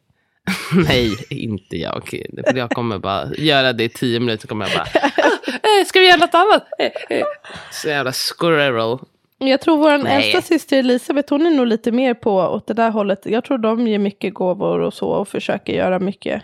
Nej, 0.88 1.16
inte 1.30 1.78
jag. 1.78 2.10
Jag 2.56 2.70
kommer 2.70 3.00
bara 3.00 3.36
göra 3.38 3.74
det 3.74 3.84
i 3.84 3.90
tio 3.90 4.20
minuter. 4.20 4.48
kommer 4.48 4.66
jag 4.66 4.78
bara, 4.78 5.02
ah, 5.02 5.48
eh, 5.48 5.86
ska 5.86 6.00
vi 6.00 6.08
göra 6.08 6.18
något 6.18 6.36
annat? 6.36 6.68
Eh, 6.80 7.18
eh. 7.18 7.26
Så 7.72 7.88
jävla 7.88 8.12
squirrel. 8.12 8.98
Jag 9.38 9.62
tror 9.62 9.78
vår 9.78 10.08
äldsta 10.08 10.42
syster 10.42 10.80
Elisabeth, 10.80 11.34
hon 11.34 11.46
är 11.46 11.52
nog 11.52 11.68
lite 11.68 11.92
mer 11.92 12.14
på 12.14 12.36
åt 12.36 12.68
det 12.68 12.74
där 12.74 12.90
hållet. 12.90 13.26
Jag 13.26 13.44
tror 13.44 13.58
de 13.58 13.88
ger 13.88 14.00
mycket 14.00 14.34
gåvor 14.34 14.80
och 14.80 14.94
så 14.94 15.08
och 15.10 15.28
försöker 15.28 15.74
göra 15.74 16.00
mycket. 16.00 16.44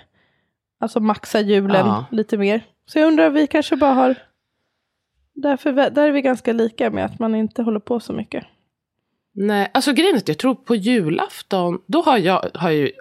Alltså 0.79 0.99
maxa 0.99 1.39
julen 1.39 1.87
Ja. 1.87 2.05
lite 2.11 2.37
mer. 2.37 2.61
Så 2.85 2.99
jag 2.99 3.07
undrar, 3.07 3.29
vi 3.29 3.47
kanske 3.47 3.75
bara 3.75 3.93
har... 3.93 4.15
Därför, 5.33 5.71
där 5.71 6.07
är 6.07 6.11
vi 6.11 6.21
ganska 6.21 6.53
lika 6.53 6.89
med 6.89 7.05
att 7.05 7.19
man 7.19 7.35
inte 7.35 7.61
håller 7.61 7.79
på 7.79 7.99
så 7.99 8.13
mycket. 8.13 8.45
Nej, 9.33 9.71
alltså 9.73 9.93
grejen 9.93 10.15
är 10.15 10.19
att 10.19 10.27
jag 10.27 10.37
tror 10.37 10.55
på 10.55 10.75
julafton, 10.75 11.81
då 11.85 12.01
har 12.01 12.17
jag, 12.17 12.49
har 12.53 12.71
ju, 12.71 12.91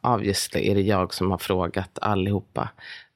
obviously 0.00 0.70
är 0.70 0.74
det 0.74 0.80
jag 0.80 1.14
som 1.14 1.30
har 1.30 1.38
frågat 1.38 1.98
allihopa 2.02 2.68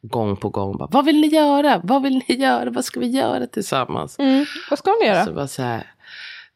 gång 0.02 0.36
på 0.36 0.48
gång. 0.48 0.76
Bara, 0.76 0.88
vad 0.92 1.04
vill 1.04 1.20
ni 1.20 1.26
göra? 1.26 1.80
Vad 1.84 2.02
vill 2.02 2.22
ni 2.28 2.34
göra? 2.34 2.70
Vad 2.70 2.84
ska 2.84 3.00
vi 3.00 3.06
göra 3.06 3.46
tillsammans? 3.46 4.18
Mm. 4.18 4.44
Vad 4.70 4.78
ska 4.78 4.96
ni 5.00 5.06
göra? 5.06 5.24
Så 5.24 5.32
bara 5.32 5.46
så 5.46 5.62
här, 5.62 5.86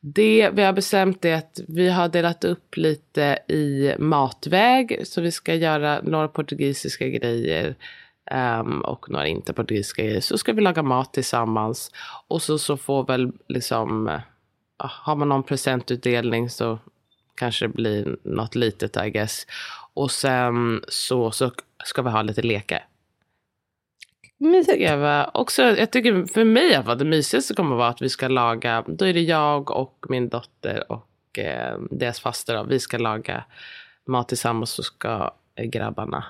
det 0.01 0.51
vi 0.53 0.63
har 0.63 0.73
bestämt 0.73 1.25
är 1.25 1.35
att 1.35 1.61
vi 1.69 1.89
har 1.89 2.09
delat 2.09 2.45
upp 2.45 2.77
lite 2.77 3.39
i 3.49 3.95
matväg. 3.99 5.01
Så 5.05 5.21
vi 5.21 5.33
ska 5.33 5.55
göra 5.55 6.01
några 6.03 6.29
portugisiska 6.29 7.09
grejer 7.09 7.75
ehm, 8.31 8.81
och 8.81 9.11
några 9.11 9.27
inte 9.27 9.53
portugisiska 9.53 10.03
grejer. 10.03 10.21
Så 10.21 10.39
ska 10.39 10.53
vi 10.53 10.61
laga 10.61 10.83
mat 10.83 11.13
tillsammans. 11.13 11.91
Och 12.29 12.43
så, 12.43 12.59
så 12.59 12.77
får 12.77 13.07
väl 13.07 13.33
liksom, 13.49 14.21
har 14.79 15.17
man 15.17 15.29
någon 15.29 15.43
presentutdelning 15.43 16.51
så 16.51 16.79
kanske 17.35 17.67
det 17.67 17.75
blir 17.75 18.17
något 18.23 18.55
litet 18.55 18.97
I 18.97 19.11
guess. 19.11 19.47
Och 19.99 20.11
sen 20.11 20.85
så, 20.89 21.31
så 21.31 21.51
ska 21.85 22.03
vi 22.03 22.11
ha 22.11 22.23
lite 22.23 22.43
lekar. 22.43 22.87
Mysigt. 24.39 24.71
tycker 24.73 24.91
jag 24.91 24.99
var 24.99 25.31
också, 25.37 25.63
jag 25.63 25.91
tycker 25.91 26.27
för 26.27 26.45
mig 26.45 26.85
fall 26.85 26.99
det 26.99 27.05
mysigaste 27.05 27.55
kommer 27.55 27.75
att 27.75 27.79
vara 27.79 27.89
att 27.89 28.03
vi 28.03 28.09
ska 28.09 28.29
laga, 28.29 28.85
då 28.87 29.05
är 29.07 29.15
det 29.15 29.21
jag 29.21 29.71
och 29.71 30.07
min 30.09 30.29
dotter 30.29 30.93
och 30.93 31.39
eh, 31.39 31.79
deras 31.91 32.21
faster 32.21 32.57
då, 32.57 32.63
vi 32.63 32.81
ska 32.81 32.99
laga 32.99 33.45
mat 34.05 34.29
tillsammans 34.29 34.71
så 34.71 34.83
ska 34.83 35.35
grabbarna 35.57 36.25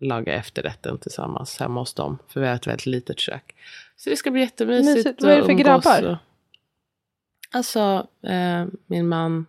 laga 0.00 0.32
efterrätten 0.34 0.98
tillsammans 0.98 1.60
hemma 1.60 1.80
hos 1.80 1.94
dem. 1.94 2.18
För 2.28 2.40
vi 2.40 2.46
har 2.46 2.54
ett 2.54 2.66
väldigt 2.66 2.86
litet 2.86 3.18
kök. 3.18 3.54
Så 3.96 4.10
det 4.10 4.16
ska 4.16 4.30
bli 4.30 4.40
jättemysigt. 4.40 4.96
Mysigt. 4.96 5.22
Vad 5.22 5.30
är 5.30 5.36
det 5.36 5.40
att 5.40 5.46
för 5.46 5.52
grabbar? 5.52 6.10
och- 6.10 6.16
Alltså, 7.54 8.06
eh, 8.22 8.66
min 8.86 9.08
man 9.08 9.46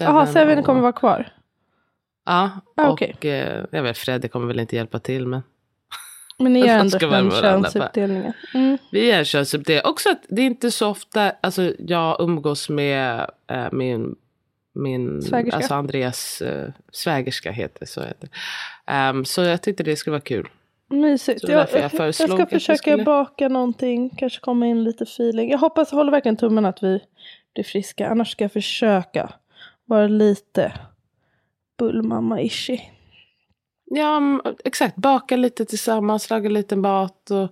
Jaha, 0.00 0.26
Seven 0.26 0.58
och- 0.58 0.64
kommer 0.64 0.80
vara 0.80 0.92
kvar? 0.92 1.32
Ja, 2.24 2.50
Ah, 2.76 2.90
och 2.90 3.24
eh, 3.24 3.64
jag 3.70 3.82
vet, 3.82 3.98
Freddy 3.98 4.28
kommer 4.28 4.46
väl 4.46 4.60
inte 4.60 4.76
hjälpa 4.76 4.98
till 4.98 5.26
men 5.26 5.42
Men 6.38 6.52
ni 6.52 6.60
gör 6.66 6.78
ändå 6.78 7.30
könsuppdelningen. 7.30 8.32
Mm. 8.54 8.78
Vi 8.92 9.10
är 9.10 9.24
könsuppdelade. 9.24 9.88
Också 9.88 10.10
att 10.10 10.22
det 10.28 10.42
är 10.42 10.46
inte 10.46 10.70
så 10.70 10.88
ofta, 10.88 11.30
alltså 11.40 11.72
jag 11.78 12.16
umgås 12.20 12.68
med 12.68 13.30
eh, 13.50 13.66
min, 13.72 14.16
min 14.74 15.22
Svägerska. 15.22 15.56
alltså 15.56 15.74
Andreas 15.74 16.42
eh, 16.42 16.68
svägerska 16.92 17.50
heter 17.52 17.86
så 17.86 18.00
heter. 18.02 18.28
Ehm, 18.86 19.24
så 19.24 19.42
jag 19.42 19.62
tyckte 19.62 19.82
det 19.82 19.96
skulle 19.96 20.12
vara 20.12 20.20
kul. 20.20 20.48
Mysigt. 20.88 21.42
Jag, 21.48 21.68
jag 21.72 21.90
jag, 21.92 22.14
ska 22.14 22.46
försöka 22.46 22.76
skulle- 22.76 23.04
baka 23.04 23.48
någonting, 23.48 24.10
kanske 24.10 24.40
komma 24.40 24.66
in 24.66 24.84
lite 24.84 25.04
feeling. 25.04 25.50
Jag 25.50 25.58
hoppas, 25.58 25.92
jag 25.92 25.96
håller 25.96 26.10
verkligen 26.12 26.36
tummen 26.36 26.64
att 26.66 26.82
vi 26.82 27.00
blir 27.54 27.64
friska. 27.64 28.08
Annars 28.08 28.32
ska 28.32 28.44
jag 28.44 28.52
försöka 28.52 29.32
vara 29.84 30.06
lite 30.06 30.72
bullmamma-ishi. 31.78 32.80
Ja, 33.84 34.16
mm, 34.16 34.40
exakt. 34.64 34.96
Baka 34.96 35.36
lite 35.36 35.64
tillsammans, 35.64 36.30
laga 36.30 36.48
lite 36.48 36.76
mat 36.76 37.30
och 37.30 37.48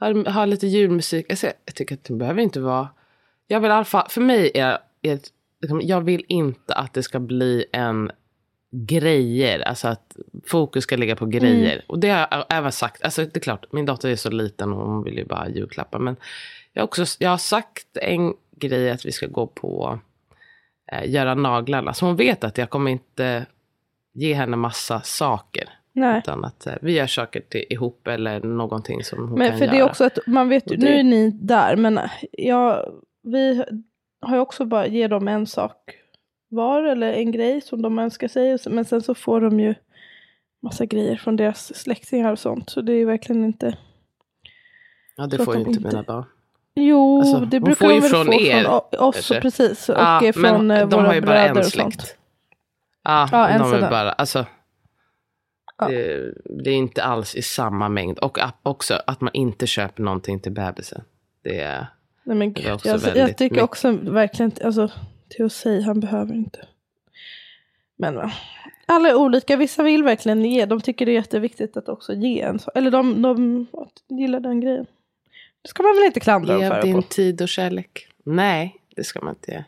ha, 0.00 0.30
ha 0.30 0.44
lite 0.44 0.66
julmusik. 0.66 1.30
Alltså, 1.30 1.46
jag, 1.46 1.74
tycker 1.74 1.94
att 1.94 2.04
det 2.04 2.14
behöver 2.14 2.42
inte 2.42 2.60
vara... 2.60 2.88
Jag 3.46 3.60
vill 3.60 3.70
i 3.70 3.74
alla 3.74 3.84
fall, 3.84 4.08
för 4.08 4.20
mig 4.20 4.50
är, 4.54 4.78
är 5.02 5.18
liksom, 5.60 5.80
jag 5.84 6.00
vill 6.00 6.24
inte 6.28 6.74
att 6.74 6.94
det 6.94 7.02
ska 7.02 7.20
bli 7.20 7.64
en 7.72 8.10
grejer, 8.70 9.60
alltså 9.60 9.88
att 9.88 10.16
fokus 10.46 10.84
ska 10.84 10.96
ligga 10.96 11.16
på 11.16 11.26
grejer. 11.26 11.84
Och 11.86 11.98
det 11.98 12.08
har 12.08 12.28
jag 12.30 12.44
även 12.48 12.72
sagt, 12.72 13.02
alltså 13.02 13.24
det 13.24 13.36
är 13.36 13.40
klart, 13.40 13.72
min 13.72 13.86
dotter 13.86 14.08
är 14.08 14.16
så 14.16 14.30
liten 14.30 14.72
och 14.72 14.86
hon 14.86 15.02
vill 15.04 15.18
ju 15.18 15.24
bara 15.24 15.40
ha 15.40 15.48
julklappar. 15.48 15.98
Men 15.98 16.16
jag 16.72 16.84
också, 16.84 17.04
jag 17.18 17.30
har 17.30 17.38
sagt 17.38 17.96
en 17.96 18.34
grej 18.56 18.90
att 18.90 19.06
vi 19.06 19.12
ska 19.12 19.26
gå 19.26 19.46
på 19.46 19.98
eh, 20.92 21.10
göra 21.10 21.34
naglarna. 21.34 21.94
Så 21.94 22.06
hon 22.06 22.16
vet 22.16 22.44
att 22.44 22.58
jag 22.58 22.70
kommer 22.70 22.90
inte 22.90 23.46
ge 24.12 24.34
henne 24.34 24.56
massa 24.56 25.00
saker. 25.00 25.68
Nej. 25.92 26.18
Utan 26.18 26.44
att 26.44 26.66
eh, 26.66 26.72
vi 26.82 26.92
gör 26.92 27.06
saker 27.06 27.40
till, 27.40 27.64
ihop 27.70 28.06
eller 28.08 28.40
någonting 28.40 29.04
som 29.04 29.28
hon 29.28 29.38
Men 29.38 29.48
kan 29.48 29.58
för 29.58 29.64
göra. 29.64 29.74
det 29.74 29.80
är 29.80 29.84
också 29.84 30.04
att 30.04 30.18
man 30.26 30.48
vet 30.48 30.64
det- 30.66 30.76
nu 30.76 30.86
är 30.98 31.02
ni 31.02 31.30
där, 31.30 31.76
men 31.76 32.00
jag, 32.32 32.92
vi 33.22 33.64
har 34.20 34.34
ju 34.36 34.40
också 34.40 34.64
bara 34.64 34.86
ge 34.86 35.08
dem 35.08 35.28
en 35.28 35.46
sak 35.46 35.76
var 36.48 36.82
eller 36.82 37.12
en 37.12 37.32
grej 37.32 37.60
som 37.60 37.82
de 37.82 37.98
önskar 37.98 38.28
sig. 38.28 38.58
Men 38.66 38.84
sen 38.84 39.02
så 39.02 39.14
får 39.14 39.40
de 39.40 39.60
ju 39.60 39.74
massa 40.62 40.86
grejer 40.86 41.16
från 41.16 41.36
deras 41.36 41.74
släktingar 41.76 42.32
och 42.32 42.38
sånt. 42.38 42.70
Så 42.70 42.80
det 42.80 42.92
är 42.92 43.06
verkligen 43.06 43.44
inte. 43.44 43.76
Ja, 45.16 45.26
det 45.26 45.38
får 45.38 45.52
att 45.52 45.58
ju 45.60 45.64
de 45.64 45.70
inte 45.70 45.88
mina 45.88 46.02
barn. 46.02 46.24
Jo, 46.74 47.18
Alltså, 47.20 47.38
det 47.40 47.60
brukar 47.60 47.88
de 47.88 48.00
väl 48.00 48.10
från 48.10 48.26
få 48.26 48.32
er, 48.32 48.62
från 48.62 48.74
oss 49.00 49.14
kanske. 49.14 49.40
precis. 49.40 49.88
Och 49.88 49.94
Ja, 49.98 50.24
eh, 50.26 50.32
från 50.32 50.66
men 50.66 50.70
eh, 50.70 50.88
de 50.88 50.96
våra 50.96 51.06
har 51.06 51.14
ju 51.14 51.20
bara 51.20 51.48
en 51.48 51.58
och 51.58 51.64
sånt. 51.64 51.94
släkt. 51.94 52.16
Ja, 53.02 53.28
Ja, 53.32 53.48
en 53.48 53.58
de 53.60 53.70
sådan. 53.70 53.90
bara, 53.90 54.12
alltså. 54.12 54.46
Ja. 55.78 55.88
Det, 55.88 56.32
det 56.64 56.70
är 56.70 56.74
inte 56.74 57.02
alls 57.04 57.34
i 57.34 57.42
samma 57.42 57.88
mängd. 57.88 58.18
Och 58.18 58.38
också 58.62 59.02
att 59.06 59.20
man 59.20 59.30
inte 59.34 59.66
köper 59.66 60.02
någonting 60.02 60.40
till 60.40 60.52
bebisen. 60.52 61.02
Det 61.42 61.60
är... 61.60 61.86
Nej 62.24 62.36
men 62.36 62.52
Det 62.52 62.66
är 62.68 62.72
också 62.72 62.88
jag, 62.88 62.94
jag 62.94 63.00
väldigt 63.14 63.36
tycker 63.38 63.54
mycket. 63.54 63.64
också 63.64 63.90
verkligen, 63.92 64.52
alltså 64.64 64.90
till 65.28 65.44
att 65.44 65.52
säga, 65.52 65.82
han 65.82 66.00
behöver 66.00 66.34
inte. 66.34 66.66
Men 67.96 68.14
va. 68.16 68.32
alla 68.86 69.08
är 69.08 69.14
olika, 69.14 69.56
vissa 69.56 69.82
vill 69.82 70.02
verkligen 70.02 70.44
ge, 70.44 70.66
de 70.66 70.80
tycker 70.80 71.06
det 71.06 71.12
är 71.12 71.14
jätteviktigt 71.14 71.76
att 71.76 71.88
också 71.88 72.12
ge 72.12 72.40
en 72.40 72.58
så. 72.58 72.70
Eller 72.74 72.90
de, 72.90 73.22
de 73.22 73.66
gillar 74.08 74.40
den 74.40 74.60
grejen. 74.60 74.86
Det 75.62 75.68
ska 75.68 75.82
man 75.82 75.94
väl 75.94 76.04
inte 76.04 76.20
klandra 76.20 76.52
dem 76.54 76.62
Ge 76.62 76.68
för. 76.68 76.82
din 76.82 76.94
På. 76.94 77.02
tid 77.02 77.42
och 77.42 77.48
kärlek. 77.48 78.08
Nej, 78.24 78.76
det 79.00 79.04
ska 79.04 79.20
man 79.20 79.34
inte. 79.34 79.64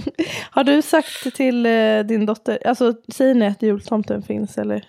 Har 0.50 0.64
du 0.64 0.82
sagt 0.82 1.34
till 1.34 1.66
eh, 1.66 2.00
din 2.00 2.26
dotter, 2.26 2.66
alltså 2.66 2.94
säger 3.08 3.34
ni 3.34 3.46
att 3.46 3.62
jultomten 3.62 4.22
finns 4.22 4.58
eller? 4.58 4.88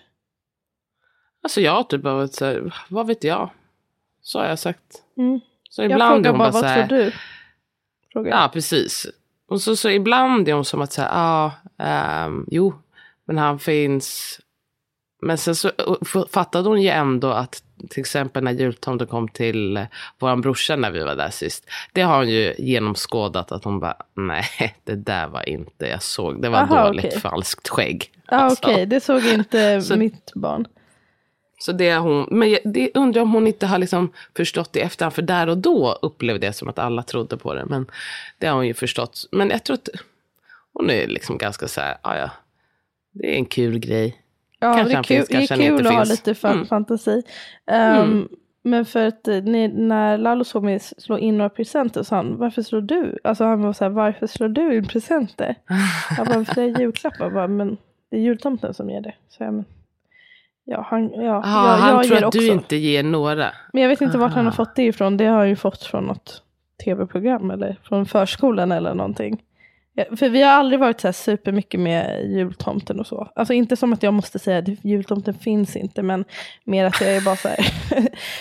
Alltså 1.42 1.60
jag 1.60 1.72
har 1.72 1.82
typ 1.82 2.02
bara 2.02 2.14
varit 2.14 2.34
så 2.34 2.44
här, 2.44 2.74
vad 2.88 3.06
vet 3.06 3.24
jag? 3.24 3.50
Så 4.22 4.38
har 4.38 4.46
jag 4.46 4.58
sagt. 4.58 5.02
Mm. 5.16 5.40
Så 5.70 5.82
Jag 5.82 5.90
ibland 5.90 6.26
är 6.26 6.30
frågar 6.30 6.38
bara, 6.38 6.50
bara 6.52 6.62
vad 6.62 6.70
här, 6.70 6.86
tror 6.86 6.98
du? 6.98 7.12
Frågar. 8.12 8.30
jag. 8.30 8.44
Ja, 8.44 8.50
precis. 8.52 9.06
Och 9.48 9.60
så, 9.60 9.76
så 9.76 9.90
ibland 9.90 10.48
är 10.48 10.52
hon 10.52 10.64
som 10.64 10.80
att 10.82 10.92
säga, 10.92 11.08
ja, 11.08 11.52
ehm, 11.78 12.46
jo, 12.50 12.74
men 13.24 13.38
han 13.38 13.58
finns. 13.58 14.40
Men 15.24 15.38
sen 15.38 15.54
så 15.56 15.70
f- 16.02 16.28
fattade 16.30 16.68
hon 16.68 16.82
ju 16.82 16.88
ändå 16.88 17.28
att 17.30 17.62
till 17.90 18.00
exempel 18.00 18.44
när 18.44 18.52
jultomten 18.52 19.06
kom 19.08 19.28
till 19.28 19.76
eh, 19.76 19.84
våran 20.18 20.40
brorsa 20.40 20.76
när 20.76 20.90
vi 20.90 21.00
var 21.04 21.16
där 21.16 21.30
sist. 21.30 21.64
Det 21.92 22.02
har 22.02 22.16
hon 22.16 22.28
ju 22.28 22.54
genomskådat 22.58 23.52
att 23.52 23.64
hon 23.64 23.80
bara, 23.80 23.96
nej, 24.14 24.44
det 24.84 24.94
där 24.94 25.28
var 25.28 25.48
inte 25.48 25.86
jag 25.86 26.02
såg. 26.02 26.42
Det 26.42 26.48
var 26.48 26.58
Aha, 26.58 26.84
dåligt 26.86 27.04
okej. 27.04 27.20
falskt 27.20 27.68
skägg. 27.68 28.10
ah, 28.26 28.36
Alltså. 28.36 28.70
Okej, 28.70 28.86
det 28.86 29.00
såg 29.00 29.24
inte 29.26 29.82
Så- 29.88 29.96
mitt 29.96 30.32
barn. 30.34 30.66
Så 31.58 31.72
det 31.72 31.90
har 31.90 32.00
hon, 32.00 32.26
men 32.30 32.50
jag- 32.50 32.60
det 32.64 32.90
undrar 32.94 33.22
om 33.22 33.32
hon 33.32 33.46
inte 33.46 33.66
har 33.66 33.78
liksom 33.78 34.12
förstått 34.36 34.76
i 34.76 34.80
efterhand. 34.80 35.14
För 35.14 35.22
där 35.22 35.46
och 35.48 35.58
då 35.58 35.98
upplevde 36.02 36.46
jag 36.46 36.54
som 36.54 36.68
att 36.68 36.78
alla 36.78 37.02
trodde 37.02 37.36
på 37.36 37.54
det. 37.54 37.64
Men 37.64 37.86
det 38.38 38.46
har 38.46 38.54
hon 38.54 38.66
ju 38.66 38.74
förstått. 38.74 39.28
Men 39.32 39.50
jag 39.50 39.64
tror 39.64 39.74
att 39.74 39.88
hon 40.72 40.90
är 40.90 41.06
liksom 41.06 41.38
ganska 41.38 41.68
så 41.68 41.80
här, 41.80 41.96
"Ah, 42.02 42.16
ja, 42.16 42.30
det 43.12 43.34
är 43.34 43.36
en 43.36 43.44
kul 43.46 43.78
grej. 43.78 44.18
Ja, 44.62 44.74
Kanske 44.74 44.84
det 44.88 44.92
är 44.92 44.94
han 44.94 45.04
kul, 45.04 45.16
finns, 45.16 45.28
det 45.28 45.34
är 45.34 45.68
han 45.68 45.76
kul 45.78 45.86
att 45.86 45.94
ha 45.94 46.04
lite 46.04 46.32
fa- 46.32 46.52
Mm. 46.52 46.66
fantasi. 46.66 47.22
Ehm, 47.66 48.00
Mm. 48.00 48.28
Men 48.64 48.84
för 48.84 49.06
att 49.06 49.28
eh, 49.28 49.42
ni, 49.42 49.68
när 49.68 50.18
Lalo 50.18 50.44
såg 50.44 50.64
mig 50.64 50.80
slå 50.80 51.18
in 51.18 51.38
några 51.38 51.48
presenter 51.50 52.02
sa 52.02 52.16
han, 52.16 52.36
varför 52.38 52.62
slår 52.62 52.80
du? 52.80 53.18
Alltså 53.24 53.44
han 53.44 53.62
var 53.62 53.72
så 53.72 53.84
här, 53.84 53.90
varför 53.90 54.26
slår 54.26 54.48
du 54.48 54.76
in 54.76 54.88
presenter? 54.88 55.54
Jag 56.18 56.26
bara, 56.26 56.44
för 56.44 56.54
det 56.54 56.62
är 56.62 56.80
julklappar. 56.80 57.24
Jag 57.24 57.32
bara, 57.34 57.48
men 57.48 57.76
det 58.10 58.16
är 58.16 58.20
jultomten 58.20 58.74
som 58.74 58.90
ger 58.90 59.00
det. 59.00 59.14
Så 59.28 59.42
jag, 59.44 59.54
men, 59.54 59.64
ja, 60.64 60.86
han, 60.90 61.10
ja, 61.14 61.42
Ah, 61.44 61.68
jag, 61.70 61.76
han 61.76 61.94
jag 61.96 62.04
tror 62.04 62.16
ger 62.16 62.22
att 62.22 62.24
också. 62.28 62.38
du 62.40 62.46
inte 62.46 62.76
ger 62.76 63.02
några. 63.02 63.46
Men 63.72 63.82
jag 63.82 63.88
vet 63.88 64.00
inte 64.00 64.18
vart 64.18 64.32
han 64.32 64.44
har 64.44 64.52
Aha. 64.52 64.56
fått 64.64 64.76
det 64.76 64.82
ifrån. 64.82 65.16
Det 65.16 65.24
har 65.26 65.38
han 65.38 65.48
ju 65.48 65.56
fått 65.56 65.82
från 65.82 66.04
något 66.04 66.42
tv-program 66.84 67.50
eller 67.50 67.76
från 67.82 68.06
förskolan 68.06 68.72
eller 68.72 68.94
någonting. 68.94 69.42
För 70.16 70.28
vi 70.28 70.42
har 70.42 70.50
aldrig 70.50 70.80
varit 70.80 71.00
så 71.00 71.08
här 71.08 71.12
supermycket 71.12 71.80
med 71.80 72.30
jultomten 72.30 73.00
och 73.00 73.06
så. 73.06 73.28
Alltså 73.36 73.52
inte 73.54 73.76
som 73.76 73.92
att 73.92 74.02
jag 74.02 74.14
måste 74.14 74.38
säga 74.38 74.58
att 74.58 74.84
jultomten 74.84 75.34
finns 75.34 75.76
inte, 75.76 76.02
men 76.02 76.24
mer 76.64 76.84
att 76.84 77.00
jag 77.00 77.16
är 77.16 77.20
bara 77.20 77.36
så 77.36 77.48
här. 77.48 77.58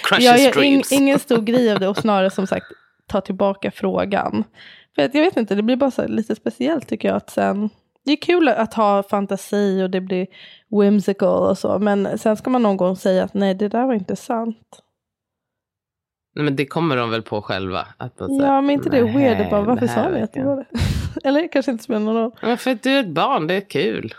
Jag 0.20 0.40
gör 0.40 0.64
in, 0.64 0.84
ingen 0.92 1.20
stor 1.30 1.42
grej 1.42 1.72
av 1.74 1.80
det 1.80 1.88
och 1.88 1.98
snarare 1.98 2.30
som 2.30 2.48
sagt 2.48 2.66
ta 3.08 3.22
tillbaka 3.22 3.72
frågan. 3.72 4.44
För 4.96 5.02
att 5.02 5.16
jag 5.16 5.22
vet 5.22 5.38
inte, 5.38 5.56
det 5.56 5.64
blir 5.64 5.76
bara 5.76 6.06
lite 6.08 6.36
speciellt 6.36 6.88
tycker 6.88 7.08
jag 7.08 7.18
att 7.18 7.30
sen 7.30 7.70
det 8.06 8.12
är 8.12 8.16
kul 8.22 8.48
att 8.48 8.74
ha 8.74 9.04
fantasi 9.04 9.84
och 9.84 9.90
det 9.90 10.02
blir 10.02 10.28
whimsical 10.82 11.50
och 11.50 11.58
så, 11.58 11.80
men 11.80 12.18
sen 12.18 12.38
ska 12.38 12.50
man 12.50 12.64
någon 12.64 12.78
gång 12.78 12.96
säga 12.96 13.24
att 13.24 13.34
nej, 13.34 13.54
det 13.56 13.68
där 13.68 13.86
var 13.86 13.94
inte 13.94 14.16
sant. 14.16 14.82
Nej, 16.36 16.46
men 16.46 16.56
det 16.56 16.66
kommer 16.66 16.98
de 16.98 17.10
väl 17.10 17.22
på 17.22 17.42
själva. 17.42 17.88
Att 17.98 18.18
säger, 18.18 18.46
Ja, 18.46 18.62
men 18.62 18.70
inte 18.70 18.90
det 18.90 19.04
"Nej, 19.04 19.14
weird, 19.18 19.50
bara, 19.50 19.62
varför 19.62 19.88
sa 19.88 20.10
ni 20.10 20.22
att 20.22 20.34
det 20.34 20.44
var 20.44 20.56
det? 20.56 20.66
Eller 21.24 21.48
kanske 21.52 21.72
inte 21.72 21.84
spelar 21.84 22.00
någon 22.00 22.16
roll. 22.16 22.32
Men 22.42 22.58
för 22.58 22.72
att 22.72 22.84
du 22.84 22.92
är 22.92 23.00
ett 23.00 23.08
barn, 23.08 23.48
det 23.48 23.54
är 23.54 23.70
kul. 23.70 24.14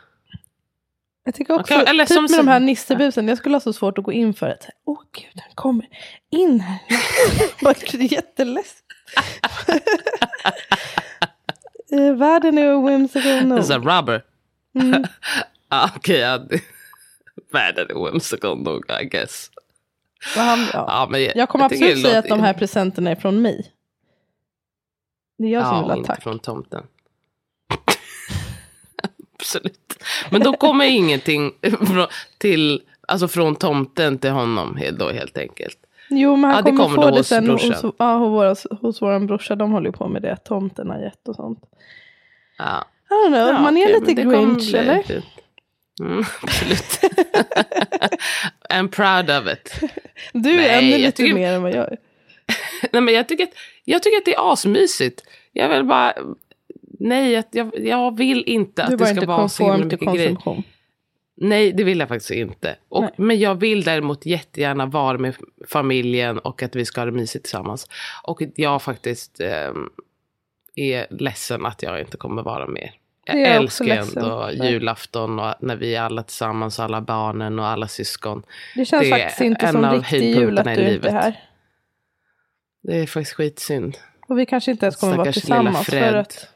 Jag 1.24 1.34
tycker 1.34 1.54
också, 1.60 1.74
Okej, 1.74 1.86
eller 1.88 2.06
typ 2.06 2.14
som 2.14 2.22
med 2.22 2.30
de 2.40 2.48
här 2.48 2.56
sen- 2.58 2.66
nissebusen, 2.66 3.28
jag 3.28 3.38
skulle 3.38 3.54
ha 3.54 3.60
så 3.60 3.72
svårt 3.72 3.98
att 3.98 4.04
gå 4.04 4.12
in 4.12 4.34
för 4.34 4.46
det. 4.48 4.58
Åh 4.84 4.94
oh, 4.98 5.02
gud, 5.12 5.42
han 5.42 5.54
kommer 5.54 5.86
in 6.30 6.60
här. 6.60 6.78
Jätteläskigt. 8.12 8.82
Eh, 11.92 12.14
Världen 12.14 12.58
är 12.58 12.86
whimsical 12.86 13.46
nog. 13.46 13.64
Så 13.64 13.72
här, 13.72 13.80
rubber. 13.80 14.24
Mm. 14.74 15.04
Ja, 15.68 15.90
Okej, 15.96 16.20
det- 16.20 16.60
världen 17.52 17.86
är 17.90 18.10
whimsical 18.10 18.58
nog, 18.62 18.84
I 19.02 19.04
guess. 19.04 19.50
Han, 20.36 20.58
ja. 20.72 20.84
Ja, 20.88 21.08
men 21.10 21.22
Jag 21.34 21.48
kommer 21.48 21.68
tycker 21.68 21.84
absolut 21.86 22.06
säga 22.06 22.18
att 22.18 22.28
de 22.28 22.40
här 22.40 22.52
presenterna 22.54 23.10
är 23.10 23.14
från 23.16 23.42
mig. 23.42 23.72
Det 25.42 25.48
är 25.48 25.50
jag 25.50 25.66
som 25.66 25.76
Ja, 25.76 25.82
vill 25.82 25.90
ha 25.90 25.96
inte 25.96 26.06
tack. 26.06 26.22
från 26.22 26.38
tomten. 26.38 26.82
Absolut. 29.38 29.98
Men 30.30 30.40
då 30.42 30.52
kommer 30.52 30.84
ingenting 30.84 31.52
från, 31.86 32.06
till, 32.38 32.82
alltså 33.08 33.28
från 33.28 33.56
tomten 33.56 34.18
till 34.18 34.30
honom 34.30 34.78
då 34.92 35.10
helt 35.10 35.38
enkelt. 35.38 35.78
Jo, 36.10 36.36
men 36.36 36.50
han 36.50 36.56
Ja, 36.56 36.62
det 36.62 36.70
kommer, 36.70 36.84
kommer 36.84 36.96
få 36.96 37.10
det 37.10 37.16
hos 37.16 37.28
sen 37.28 37.50
hos, 37.50 37.62
brorsan. 37.68 37.92
ja, 37.98 38.16
hos, 38.16 38.28
våra, 38.30 38.76
hos 38.80 39.02
vår 39.02 39.18
brorsa. 39.26 39.54
De 39.56 39.72
håller 39.72 39.86
ju 39.86 39.92
på 39.92 40.08
med 40.08 40.22
det, 40.22 40.36
tomten 40.44 40.90
har 40.90 40.98
gett 40.98 41.28
och 41.28 41.36
sånt. 41.36 41.58
Ja. 42.58 42.84
I 43.10 43.14
don't 43.14 43.28
know, 43.28 43.48
Ja, 43.48 43.60
man 43.60 43.76
är 43.76 44.00
lite 44.00 44.12
grinch, 44.22 44.74
eller? 44.74 45.22
Mm, 46.00 46.24
absolut. 46.42 47.00
I'm 48.70 48.88
proud 48.88 49.30
of 49.30 49.52
it. 49.52 49.80
Du 50.32 50.50
är 50.50 50.56
Nej, 50.56 50.94
ännu 50.94 50.98
lite 51.04 51.12
tycker- 51.16 51.34
mer 51.34 51.52
än 51.52 51.62
vad 51.62 51.70
jag 51.72 51.92
är. 51.92 51.96
Nej, 52.92 53.02
men 53.02 53.14
jag, 53.14 53.28
tycker 53.28 53.44
att, 53.44 53.52
jag 53.84 54.02
tycker 54.02 54.18
att 54.18 54.24
det 54.24 54.34
är 54.34 54.52
asmysigt. 54.52 55.22
Jag 55.52 55.68
vill 55.68 55.84
bara... 55.84 56.14
Nej, 56.98 57.44
jag, 57.50 57.70
jag 57.74 58.16
vill 58.16 58.44
inte 58.46 58.84
att 58.84 58.98
det 58.98 59.06
ska 59.06 59.26
vara 59.26 59.48
så 59.48 59.72
himla 59.72 59.84
mycket 59.84 60.14
grejer. 60.14 60.36
Nej, 61.34 61.72
det 61.72 61.84
vill 61.84 61.98
jag 61.98 62.08
faktiskt 62.08 62.30
inte. 62.30 62.76
Och, 62.88 63.10
men 63.16 63.38
jag 63.38 63.54
vill 63.54 63.82
däremot 63.82 64.26
jättegärna 64.26 64.86
vara 64.86 65.18
med 65.18 65.34
familjen 65.68 66.38
och 66.38 66.62
att 66.62 66.76
vi 66.76 66.84
ska 66.84 67.00
ha 67.00 67.06
det 67.06 67.12
mysigt 67.12 67.44
tillsammans. 67.44 67.88
Och 68.22 68.42
jag 68.54 68.82
faktiskt 68.82 69.40
ehm, 69.40 69.90
är 70.74 71.06
ledsen 71.10 71.66
att 71.66 71.82
jag 71.82 72.00
inte 72.00 72.16
kommer 72.16 72.42
vara 72.42 72.66
med. 72.66 72.90
Jag 73.24 73.40
jag 73.40 73.48
älskar 73.48 73.86
ändå 73.86 74.50
julafton 74.52 75.38
och 75.38 75.54
när 75.60 75.76
vi 75.76 75.94
är 75.94 76.02
alla 76.02 76.22
tillsammans, 76.22 76.80
alla 76.80 77.00
barnen 77.00 77.58
och 77.58 77.66
alla 77.66 77.88
syskon. 77.88 78.42
Det 78.74 78.84
känns 78.84 79.02
Det 79.02 79.10
faktiskt 79.10 79.40
inte 79.40 79.66
en 79.66 79.72
som 79.72 79.84
av 79.84 79.94
riktig 79.94 80.34
jul 80.36 80.58
att 80.58 80.64
du 80.64 80.70
inte 80.70 80.82
är 80.82 80.90
livet. 80.90 81.12
här. 81.12 81.40
Det 82.82 82.96
är 82.96 83.06
faktiskt 83.06 83.36
skitsynd. 83.36 83.96
Och 84.32 84.38
vi 84.38 84.46
kanske 84.46 84.70
inte 84.70 84.86
ens 84.86 84.96
kommer 84.96 85.16
vara 85.16 85.32
Stackars 85.32 85.44
lilla 85.48 85.56
tillsammans 85.72 85.86
för 85.86 86.14
att, 86.14 86.48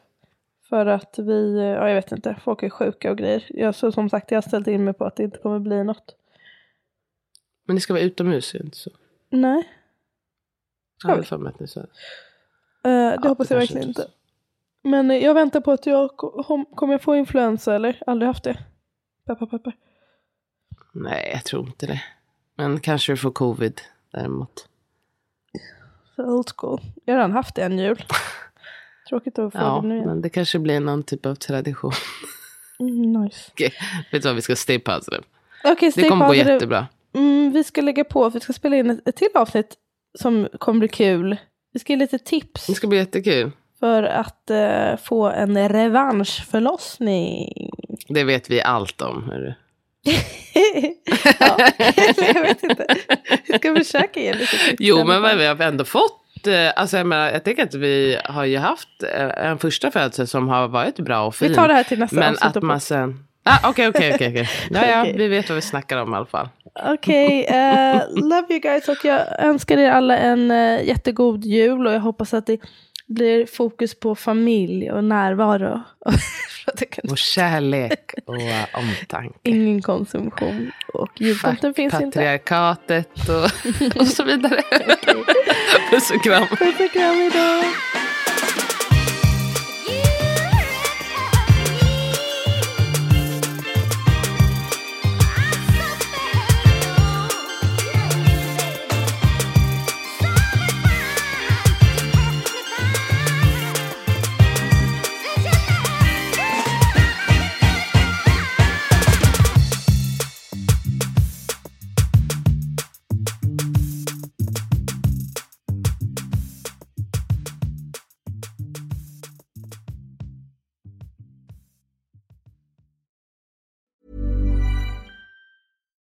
för 0.68 0.86
att 0.86 1.18
vi, 1.18 1.58
ja 1.78 1.88
jag 1.88 1.94
vet 1.94 2.12
inte, 2.12 2.36
folk 2.44 2.62
är 2.62 2.70
sjuka 2.70 3.10
och 3.10 3.18
grejer. 3.18 3.44
Jag, 3.48 3.74
så 3.74 3.92
som 3.92 4.10
sagt, 4.10 4.30
jag 4.30 4.36
har 4.36 4.42
ställt 4.42 4.66
in 4.68 4.84
mig 4.84 4.94
på 4.94 5.04
att 5.04 5.16
det 5.16 5.22
inte 5.22 5.38
kommer 5.38 5.58
bli 5.58 5.84
något. 5.84 6.14
Men 7.66 7.74
ni 7.74 7.80
ska 7.80 7.92
vara 7.92 8.02
utomhus 8.02 8.54
inte 8.54 8.76
så. 8.76 8.90
Nej, 9.30 9.68
Jag 11.04 11.10
har 11.10 11.16
vi? 11.16 11.22
för 11.22 11.38
mig 11.38 11.52
att 11.54 11.60
ni 11.60 11.66
sa. 11.68 11.80
eh, 11.80 11.86
det 12.82 13.18
Ja, 13.22 13.28
hoppas 13.28 13.48
det 13.48 13.54
jag 13.54 13.60
verkligen 13.60 13.88
inte. 13.88 14.08
Men 14.82 15.10
eh, 15.10 15.16
jag 15.16 15.34
väntar 15.34 15.60
på 15.60 15.72
att 15.72 15.86
jag 15.86 16.16
kom, 16.16 16.64
kommer 16.64 16.94
jag 16.94 17.02
få 17.02 17.16
influensa 17.16 17.74
eller? 17.74 18.02
Aldrig 18.06 18.26
haft 18.26 18.44
det. 18.44 18.58
Peppar 19.26 19.46
peppar. 19.46 19.72
Nej, 20.92 21.30
jag 21.32 21.44
tror 21.44 21.66
inte 21.66 21.86
det. 21.86 22.02
Men 22.54 22.80
kanske 22.80 23.12
du 23.12 23.16
får 23.16 23.30
covid 23.30 23.80
däremot. 24.12 24.68
Så 26.16 26.22
old 26.22 26.48
school. 26.56 26.80
Jag 27.04 27.14
har 27.14 27.18
redan 27.18 27.32
haft 27.32 27.54
det 27.54 27.62
en 27.62 27.78
jul. 27.78 28.04
Tråkigt 29.08 29.38
att 29.38 29.52
få 29.52 29.58
Ja, 29.58 29.78
det 29.82 29.88
nu 29.88 29.94
igen. 29.94 30.06
men 30.08 30.22
det 30.22 30.28
kanske 30.28 30.58
blir 30.58 30.80
någon 30.80 31.02
typ 31.02 31.26
av 31.26 31.34
tradition. 31.34 31.92
Mm, 32.80 33.12
nice. 33.22 33.40
Okej, 33.52 33.72
vet 34.12 34.22
du 34.22 34.28
vad, 34.28 34.36
vi 34.36 34.42
ska 34.42 34.56
stay 34.56 34.78
positive. 34.78 35.22
Det 35.80 35.92
stay 35.92 36.08
kommer 36.08 36.26
gå 36.26 36.32
positive. 36.32 36.52
jättebra. 36.52 36.86
Mm, 37.14 37.52
vi 37.52 37.64
ska 37.64 37.80
lägga 37.80 38.04
på, 38.04 38.28
vi 38.28 38.40
ska 38.40 38.52
spela 38.52 38.76
in 38.76 38.90
ett, 38.90 39.08
ett 39.08 39.16
till 39.16 39.28
avsnitt 39.34 39.74
som 40.18 40.48
kommer 40.58 40.78
bli 40.78 40.88
kul. 40.88 41.36
Vi 41.72 41.80
ska 41.80 41.92
ge 41.92 41.98
lite 41.98 42.18
tips 42.18 42.66
Det 42.66 42.74
ska 42.74 42.86
bli 42.86 42.98
jättekul. 42.98 43.50
för 43.80 44.02
att 44.02 44.50
eh, 44.50 44.96
få 45.02 45.26
en 45.30 45.68
revanschförlossning. 45.68 47.70
Det 48.08 48.24
vet 48.24 48.50
vi 48.50 48.62
allt 48.62 49.02
om. 49.02 49.24
Hörru. 49.30 49.54
ja, 51.40 51.58
jag 52.34 52.42
vet 52.42 52.62
inte. 52.62 52.86
Vi 53.46 53.58
ska 53.58 53.76
försöka 53.76 54.20
ge 54.20 54.32
lite 54.34 54.56
tips. 54.56 54.76
Jo, 54.78 55.04
men 55.04 55.22
fall. 55.22 55.38
vi 55.38 55.46
har 55.46 55.60
ändå 55.62 55.84
fått... 55.84 56.46
eh, 56.46 56.72
Alltså, 56.76 56.96
jag, 56.96 57.06
menar, 57.06 57.30
jag 57.30 57.44
tänker 57.44 57.62
att 57.62 57.74
vi 57.74 58.18
har 58.24 58.44
ju 58.44 58.58
haft 58.58 58.88
eh, 59.14 59.46
en 59.46 59.58
första 59.58 59.90
födsel 59.90 60.26
som 60.26 60.48
har 60.48 60.68
varit 60.68 60.96
bra 60.96 61.26
och 61.26 61.34
fin. 61.34 61.48
Vi 61.48 61.54
tar 61.54 61.68
det 61.68 61.74
här 61.74 61.82
till 61.84 61.98
nästa 61.98 62.16
Men 62.16 62.36
att 62.40 62.62
man 62.62 62.80
sen... 62.80 63.24
Ah, 63.48 63.70
Okej, 63.70 63.88
okej, 63.88 64.14
okej. 64.14 64.48
Ja, 64.70 65.06
vi 65.16 65.28
vet 65.28 65.48
vad 65.48 65.56
vi 65.56 65.62
snackar 65.62 65.96
om 65.96 66.12
i 66.12 66.16
alla 66.16 66.26
fall. 66.26 66.48
Okej, 66.84 67.44
eh, 67.44 68.00
love 68.10 68.46
you 68.50 68.60
guys 68.60 68.88
och 68.88 69.04
jag 69.04 69.40
önskar 69.40 69.78
er 69.78 69.90
alla 69.90 70.18
en 70.18 70.50
uh, 70.50 70.84
jättegod 70.88 71.44
jul 71.44 71.86
och 71.86 71.92
jag 71.92 72.00
hoppas 72.00 72.34
att 72.34 72.46
det 72.46 72.58
blir 73.06 73.46
fokus 73.46 73.94
på 73.94 74.14
familj 74.14 74.90
och 74.90 75.04
närvaro. 75.04 75.82
Och 77.10 77.18
kärlek 77.18 78.14
och 78.24 78.34
omtanke. 78.78 79.38
Ingen 79.42 79.82
konsumtion 79.82 80.72
och 80.92 81.20
jultomten 81.20 81.74
finns 81.74 81.94
inte. 81.94 82.04
Patriarkatet 82.06 83.28
och, 83.28 83.96
och 84.00 84.06
så 84.06 84.24
vidare. 84.24 84.62
Puss 85.90 86.10
och 86.10 86.22
kram. 86.22 86.46
Puss 86.46 86.80
och 86.80 86.92
kram 86.92 87.16
idag. 87.16 87.64